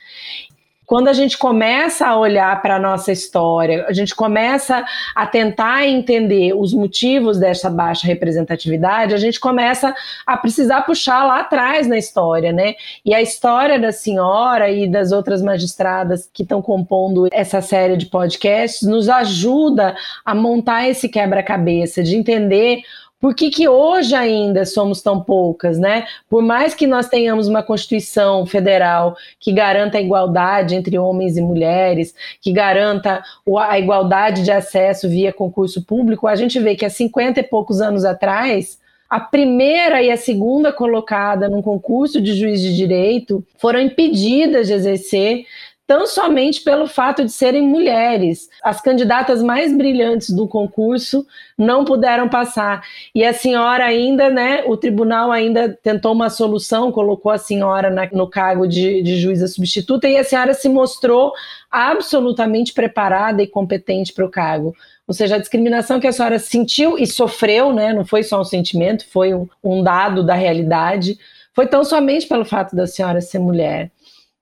quando 0.86 1.08
a 1.08 1.12
gente 1.12 1.36
começa 1.36 2.06
a 2.06 2.16
olhar 2.16 2.62
para 2.62 2.76
a 2.76 2.78
nossa 2.78 3.10
história, 3.10 3.84
a 3.88 3.92
gente 3.92 4.14
começa 4.14 4.84
a 5.14 5.26
tentar 5.26 5.86
entender 5.86 6.54
os 6.54 6.72
motivos 6.72 7.38
dessa 7.38 7.68
baixa 7.68 8.06
representatividade, 8.06 9.12
a 9.12 9.18
gente 9.18 9.40
começa 9.40 9.94
a 10.24 10.36
precisar 10.36 10.82
puxar 10.82 11.24
lá 11.24 11.40
atrás 11.40 11.88
na 11.88 11.98
história, 11.98 12.52
né? 12.52 12.74
E 13.04 13.12
a 13.12 13.20
história 13.20 13.78
da 13.80 13.90
senhora 13.90 14.70
e 14.70 14.88
das 14.88 15.10
outras 15.10 15.42
magistradas 15.42 16.30
que 16.32 16.44
estão 16.44 16.62
compondo 16.62 17.28
essa 17.32 17.60
série 17.60 17.96
de 17.96 18.06
podcasts 18.06 18.86
nos 18.86 19.08
ajuda 19.08 19.96
a 20.24 20.34
montar 20.34 20.88
esse 20.88 21.08
quebra-cabeça, 21.08 22.02
de 22.02 22.16
entender 22.16 22.82
por 23.26 23.34
que, 23.34 23.50
que 23.50 23.66
hoje 23.66 24.14
ainda 24.14 24.64
somos 24.64 25.02
tão 25.02 25.20
poucas, 25.20 25.80
né? 25.80 26.06
Por 26.30 26.44
mais 26.44 26.76
que 26.76 26.86
nós 26.86 27.08
tenhamos 27.08 27.48
uma 27.48 27.60
Constituição 27.60 28.46
federal 28.46 29.16
que 29.40 29.50
garanta 29.50 29.98
a 29.98 30.00
igualdade 30.00 30.76
entre 30.76 30.96
homens 30.96 31.36
e 31.36 31.42
mulheres, 31.42 32.14
que 32.40 32.52
garanta 32.52 33.24
a 33.68 33.78
igualdade 33.80 34.44
de 34.44 34.52
acesso 34.52 35.08
via 35.08 35.32
concurso 35.32 35.84
público, 35.84 36.28
a 36.28 36.36
gente 36.36 36.60
vê 36.60 36.76
que 36.76 36.84
há 36.84 36.88
50 36.88 37.40
e 37.40 37.42
poucos 37.42 37.80
anos 37.80 38.04
atrás, 38.04 38.78
a 39.10 39.18
primeira 39.18 40.00
e 40.00 40.08
a 40.08 40.16
segunda 40.16 40.72
colocada 40.72 41.48
num 41.48 41.62
concurso 41.62 42.20
de 42.20 42.32
juiz 42.32 42.60
de 42.60 42.76
direito 42.76 43.44
foram 43.58 43.80
impedidas 43.80 44.68
de 44.68 44.72
exercer 44.72 45.46
tão 45.86 46.06
somente 46.06 46.62
pelo 46.62 46.88
fato 46.88 47.24
de 47.24 47.30
serem 47.30 47.62
mulheres. 47.62 48.50
As 48.62 48.80
candidatas 48.80 49.42
mais 49.42 49.74
brilhantes 49.76 50.30
do 50.30 50.48
concurso 50.48 51.24
não 51.56 51.84
puderam 51.84 52.28
passar. 52.28 52.82
E 53.14 53.24
a 53.24 53.32
senhora 53.32 53.84
ainda, 53.84 54.28
né, 54.28 54.64
o 54.66 54.76
tribunal 54.76 55.30
ainda 55.30 55.68
tentou 55.82 56.12
uma 56.12 56.28
solução, 56.28 56.90
colocou 56.90 57.30
a 57.30 57.38
senhora 57.38 57.88
na, 57.88 58.08
no 58.12 58.28
cargo 58.28 58.66
de, 58.66 59.00
de 59.02 59.18
juíza 59.20 59.46
substituta 59.46 60.08
e 60.08 60.18
a 60.18 60.24
senhora 60.24 60.54
se 60.54 60.68
mostrou 60.68 61.32
absolutamente 61.70 62.72
preparada 62.72 63.42
e 63.42 63.46
competente 63.46 64.12
para 64.12 64.24
o 64.24 64.30
cargo. 64.30 64.74
Ou 65.06 65.14
seja, 65.14 65.36
a 65.36 65.38
discriminação 65.38 66.00
que 66.00 66.06
a 66.06 66.12
senhora 66.12 66.38
sentiu 66.38 66.98
e 66.98 67.06
sofreu, 67.06 67.72
né, 67.72 67.92
não 67.92 68.04
foi 68.04 68.24
só 68.24 68.40
um 68.40 68.44
sentimento, 68.44 69.06
foi 69.08 69.32
um, 69.32 69.48
um 69.62 69.82
dado 69.84 70.24
da 70.24 70.34
realidade, 70.34 71.16
foi 71.54 71.66
tão 71.66 71.84
somente 71.84 72.26
pelo 72.26 72.44
fato 72.44 72.74
da 72.74 72.88
senhora 72.88 73.20
ser 73.20 73.38
mulher. 73.38 73.90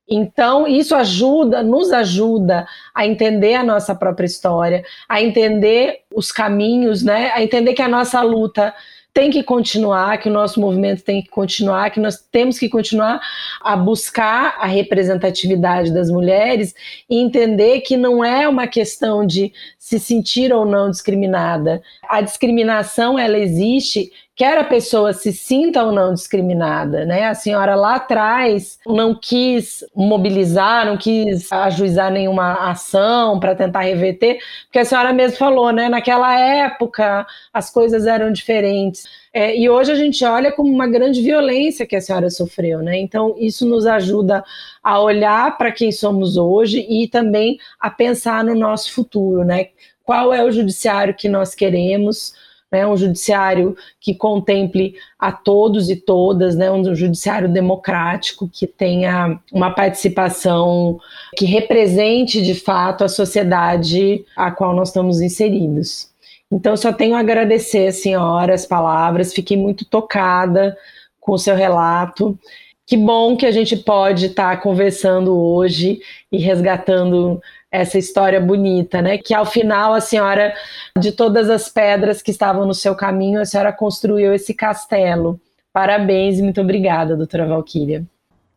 Então, 0.09 0.67
isso 0.67 0.95
ajuda, 0.95 1.63
nos 1.63 1.91
ajuda 1.91 2.67
a 2.95 3.07
entender 3.07 3.55
a 3.55 3.65
nossa 3.65 3.95
própria 3.95 4.27
história, 4.27 4.85
a 5.09 5.23
entender 5.23 6.01
os 6.15 6.31
caminhos, 6.31 7.03
né? 7.03 7.31
A 7.35 7.43
entender 7.43 7.73
que 7.73 7.83
a 7.83 7.89
nossa 7.89 8.21
luta 8.21 8.75
tem 9.15 9.31
que 9.31 9.45
continuar, 9.45 10.19
que 10.19 10.29
o 10.29 10.33
nosso 10.33 10.61
movimento 10.61 11.05
tem 11.05 11.23
que 11.23 11.29
continuar, 11.29 11.89
que 11.91 12.01
nós 12.01 12.19
temos 12.19 12.59
que 12.59 12.69
continuar 12.69 13.21
a 13.61 13.77
buscar 13.77 14.57
a 14.59 14.67
representatividade 14.67 15.95
das 15.95 16.11
mulheres 16.11 16.75
e 17.09 17.21
entender 17.21 17.81
que 17.83 17.97
não 17.97 18.25
é 18.25 18.49
uma 18.49 18.67
questão 18.67 19.25
de 19.25 19.53
se 19.79 20.01
sentir 20.01 20.53
ou 20.53 20.67
não 20.67 20.91
discriminada. 20.91 21.81
A 22.09 22.21
discriminação 22.21 23.17
ela 23.17 23.39
existe 23.39 24.11
quer 24.37 24.59
a 24.59 24.65
pessoa 24.65 25.13
se 25.13 25.33
sinta 25.33 25.83
ou 25.85 25.93
não 25.93 26.13
discriminada, 26.13 27.05
né? 27.05 27.27
A 27.27 27.35
senhora 27.35 27.77
lá 27.77 27.97
atrás 27.97 28.79
não 28.87 29.15
quis 29.15 29.85
mobilizar, 29.95 30.87
não 30.87 30.97
quis 30.97 31.51
ajuizar 31.53 32.11
nenhuma 32.11 32.71
ação 32.71 33.39
para 33.39 33.55
tentar 33.55 33.83
reverter, 33.83 34.39
porque 34.65 34.81
a 34.81 34.85
senhora 34.85 35.13
mesmo 35.13 35.37
falou, 35.37 35.71
né? 35.73 35.89
Naquela 35.89 36.37
época 36.39 37.27
as 37.53 37.71
coisas 37.71 38.07
eram 38.07 38.33
diferentes. 38.33 39.05
É, 39.33 39.57
e 39.57 39.69
hoje 39.69 39.93
a 39.93 39.97
gente 39.97 40.25
olha 40.25 40.53
como 40.53 40.73
uma 40.73 40.87
grande 40.87 41.21
violência 41.21 41.87
que 41.87 41.97
a 41.97 42.01
senhora 42.01 42.31
sofreu, 42.31 42.81
né? 42.81 42.99
Então 42.99 43.37
isso 43.39 43.67
nos 43.67 43.87
ajuda 43.87 44.45
a 44.83 45.01
olhar 45.01 45.57
para 45.57 45.71
quem 45.71 45.93
somos 45.93 46.37
hoje 46.37 46.85
e 46.89 47.09
também 47.09 47.59
a 47.81 47.91
pensar 47.91 48.43
no 48.45 48.55
nosso 48.55 48.93
futuro, 48.93 49.45
né? 49.45 49.69
Qual 50.05 50.35
é 50.35 50.45
o 50.45 50.51
judiciário 50.51 51.15
que 51.15 51.29
nós 51.29 51.55
queremos? 51.55 52.35
Né, 52.75 52.85
um 52.85 52.97
judiciário 52.97 53.77
que 54.01 54.13
contemple 54.13 54.97
a 55.17 55.31
todos 55.31 55.89
e 55.89 55.95
todas, 55.95 56.57
né, 56.57 56.73
um 56.73 56.93
judiciário 56.93 57.49
democrático 57.49 58.51
que 58.53 58.67
tenha 58.67 59.39
uma 59.53 59.71
participação 59.71 60.99
que 61.37 61.45
represente 61.45 62.43
de 62.43 62.53
fato 62.53 63.05
a 63.05 63.09
sociedade 63.09 64.25
a 64.37 64.51
qual 64.51 64.75
nós 64.75 64.89
estamos 64.89 65.21
inseridos. 65.21 66.09
Então, 66.51 66.77
só 66.77 66.93
tenho 66.93 67.15
a 67.15 67.21
agradecer, 67.21 67.93
senhora, 67.93 68.55
as 68.55 68.67
palavras, 68.67 69.33
fiquei 69.33 69.57
muito 69.57 69.85
tocada 69.85 70.77
com 71.21 71.33
o 71.33 71.39
seu 71.39 71.55
relato. 71.55 72.37
Que 72.85 72.97
bom 72.97 73.37
que 73.37 73.47
a 73.47 73.53
gente 73.53 73.77
pode 73.77 74.27
estar 74.27 74.61
conversando 74.61 75.33
hoje 75.39 76.01
e 76.31 76.39
resgatando 76.39 77.41
essa 77.75 77.99
história 77.99 78.41
bonita, 78.41 79.03
né? 79.03 79.19
Que 79.19 79.35
ao 79.35 79.45
final 79.45 79.95
a 79.95 80.01
senhora, 80.01 80.55
de 80.97 81.11
todas 81.11 81.51
as 81.51 81.69
pedras 81.69 82.23
que 82.23 82.31
estavam 82.31 82.65
no 82.65 82.73
seu 82.73 82.95
caminho, 82.95 83.41
a 83.41 83.45
senhora 83.45 83.73
construiu 83.73 84.33
esse 84.33 84.55
castelo. 84.55 85.41
Parabéns 85.73 86.39
e 86.39 86.43
muito 86.43 86.61
obrigada, 86.61 87.17
doutora 87.17 87.49
Valquíria. 87.49 88.07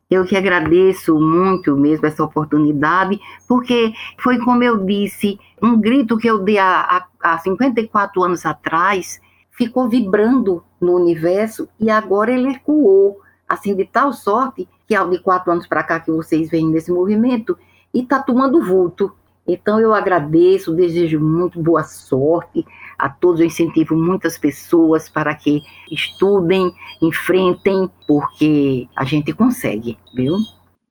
Eu 0.08 0.24
que 0.24 0.38
agradeço 0.38 1.20
muito 1.20 1.76
mesmo 1.76 2.06
essa 2.06 2.24
oportunidade, 2.24 3.20
porque 3.48 3.92
foi 4.20 4.38
como 4.38 4.64
eu 4.64 4.86
disse, 4.86 5.40
um 5.62 5.82
grito 5.82 6.16
que 6.18 6.30
eu 6.30 6.38
dei 6.38 6.60
há, 6.60 7.08
há 7.20 7.40
54 7.40 8.24
anos 8.24 8.46
atrás 8.46 9.20
ficou 9.50 9.90
vibrando 9.90 10.64
no 10.80 10.96
universo 10.96 11.68
e 11.80 11.90
agora 11.90 12.32
ele 12.32 12.52
ecoou, 12.52 13.20
assim, 13.50 13.76
de 13.76 13.84
tal 13.84 14.14
sorte 14.14 14.70
que 14.88 14.94
há 14.94 15.04
de 15.04 15.18
quatro 15.20 15.52
anos 15.52 15.66
para 15.66 15.84
cá 15.84 16.00
que 16.00 16.12
vocês 16.12 16.52
vêm 16.52 16.68
nesse 16.68 16.92
movimento, 16.92 17.58
e 17.94 18.02
está 18.02 18.22
tomando 18.22 18.64
vulto. 18.64 19.12
Então 19.48 19.80
eu 19.80 19.94
agradeço, 19.94 20.76
desejo 20.76 21.20
muito 21.20 21.62
boa 21.62 21.84
sorte 21.84 22.66
a 22.98 23.08
todos, 23.08 23.40
eu 23.40 23.46
incentivo 23.46 23.96
muitas 23.96 24.38
pessoas 24.38 25.08
para 25.08 25.34
que 25.36 25.62
estudem, 25.90 26.74
enfrentem, 27.02 27.90
porque 28.08 28.88
a 28.96 29.06
gente 29.06 29.32
consegue, 29.34 29.98
viu? 30.14 30.36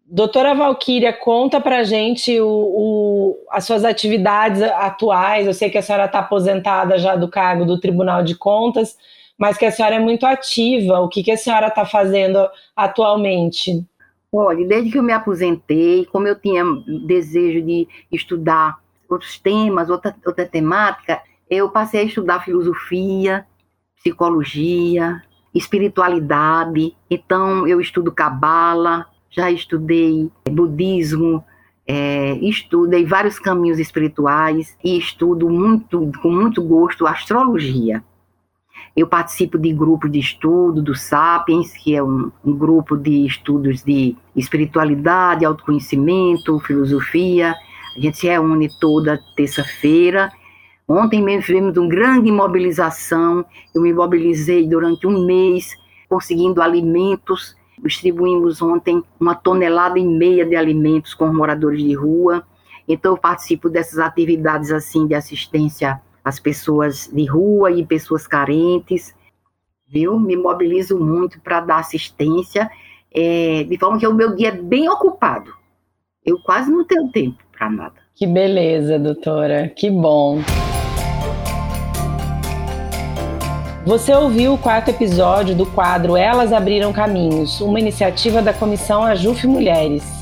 Doutora 0.09 0.55
Valquíria, 0.55 1.13
conta 1.13 1.61
pra 1.61 1.83
gente 1.83 2.41
o, 2.41 2.47
o, 2.49 3.37
as 3.51 3.65
suas 3.65 3.85
atividades 3.85 4.63
atuais. 4.63 5.49
Eu 5.49 5.53
sei 5.53 5.69
que 5.69 5.79
a 5.79 5.83
senhora 5.83 6.05
está 6.05 6.21
aposentada 6.21 6.97
já 6.97 7.17
do 7.17 7.29
cargo 7.29 7.65
do 7.65 7.81
Tribunal 7.81 8.23
de 8.23 8.37
Contas, 8.37 8.97
mas 9.37 9.59
que 9.59 9.67
a 9.67 9.73
senhora 9.73 9.97
é 9.97 10.01
muito 10.01 10.25
ativa. 10.25 11.01
O 11.01 11.09
que, 11.09 11.25
que 11.25 11.33
a 11.33 11.37
senhora 11.37 11.67
está 11.67 11.85
fazendo 11.85 12.39
atualmente? 12.77 13.85
Olha, 14.33 14.67
desde 14.67 14.91
que 14.91 14.99
eu 14.99 15.03
me 15.03 15.13
aposentei, 15.13 16.05
como 16.07 16.27
eu 16.27 16.39
tinha 16.39 16.65
desejo 17.07 17.65
de 17.65 17.89
estudar 18.11 18.79
outros 19.09 19.39
temas, 19.39 19.89
outra, 19.89 20.15
outra 20.27 20.45
temática, 20.45 21.23
eu 21.49 21.71
passei 21.71 22.01
a 22.01 22.05
estudar 22.05 22.45
filosofia, 22.45 23.47
psicologia, 23.97 25.23
espiritualidade. 25.55 26.95
Então, 27.11 27.67
eu 27.67 27.81
estudo 27.81 28.13
cabala, 28.13 29.07
já 29.31 29.51
estudei 29.51 30.31
budismo, 30.51 31.45
é, 31.87 32.33
estudei 32.39 33.05
vários 33.05 33.39
caminhos 33.39 33.79
espirituais 33.79 34.77
e 34.83 34.99
estudo 34.99 35.49
muito, 35.49 36.11
com 36.21 36.31
muito 36.31 36.63
gosto 36.63 37.07
astrologia. 37.07 38.03
Eu 38.97 39.07
participo 39.07 39.59
de 39.59 39.75
grupo 39.75 40.09
de 40.09 40.19
estudo 40.19 40.81
do 40.81 40.95
Sapiens, 40.95 41.71
que 41.75 41.95
é 41.95 42.03
um, 42.03 42.33
um 42.43 42.57
grupo 42.57 42.97
de 42.97 43.27
estudos 43.27 43.83
de 43.85 44.17
espiritualidade, 44.35 45.45
autoconhecimento, 45.45 46.59
filosofia. 46.61 47.55
A 47.95 48.01
gente 48.01 48.17
se 48.17 48.27
reúne 48.27 48.71
toda 48.81 49.21
terça-feira. 49.37 50.33
Ontem 50.89 51.23
mesmo 51.23 51.43
fizemos 51.43 51.77
uma 51.77 51.89
grande 51.89 52.33
mobilização. 52.33 53.45
Eu 53.75 53.83
me 53.83 53.93
mobilizei 53.93 54.67
durante 54.67 55.07
um 55.07 55.27
mês, 55.27 55.77
conseguindo 56.09 56.63
alimentos. 56.63 57.55
Distribuímos 57.79 58.63
ontem 58.63 59.03
uma 59.21 59.35
tonelada 59.35 59.99
e 59.99 60.07
meia 60.07 60.47
de 60.47 60.57
alimentos 60.57 61.13
com 61.13 61.31
moradores 61.31 61.83
de 61.83 61.93
rua. 61.93 62.47
Então, 62.89 63.13
eu 63.13 63.19
participo 63.19 63.69
dessas 63.69 63.99
atividades 63.99 64.71
assim 64.71 65.07
de 65.07 65.15
assistência 65.15 66.01
as 66.27 66.41
pessoas 66.41 67.09
de 67.13 67.25
rua 67.25 67.71
e 67.71 67.87
pessoas 67.87 68.27
carentes, 68.27 69.15
viu? 69.87 70.19
Me 70.19 70.37
mobilizo 70.37 70.99
muito 70.99 71.41
para 71.41 71.61
dar 71.61 71.79
assistência, 71.79 72.69
é, 73.15 73.63
de 73.63 73.79
forma 73.79 73.97
que 73.97 74.09
o 74.09 74.13
meu 74.13 74.35
dia 74.35 74.49
é 74.49 74.51
bem 74.51 74.89
ocupado. 74.89 75.55
Eu 76.25 76.37
quase 76.41 76.69
não 76.69 76.85
tenho 76.85 77.09
tempo 77.13 77.39
para 77.57 77.71
nada. 77.71 77.95
Que 78.13 78.27
beleza, 78.27 78.99
doutora, 78.99 79.69
que 79.69 79.89
bom. 79.89 80.41
Você 83.87 84.13
ouviu 84.13 84.55
o 84.55 84.59
quarto 84.59 84.89
episódio 84.89 85.55
do 85.55 85.65
quadro 85.65 86.17
Elas 86.17 86.53
Abriram 86.53 86.93
Caminhos, 86.93 87.61
uma 87.61 87.79
iniciativa 87.79 88.43
da 88.43 88.53
Comissão 88.53 89.05
Ajuf 89.05 89.47
Mulheres. 89.47 90.16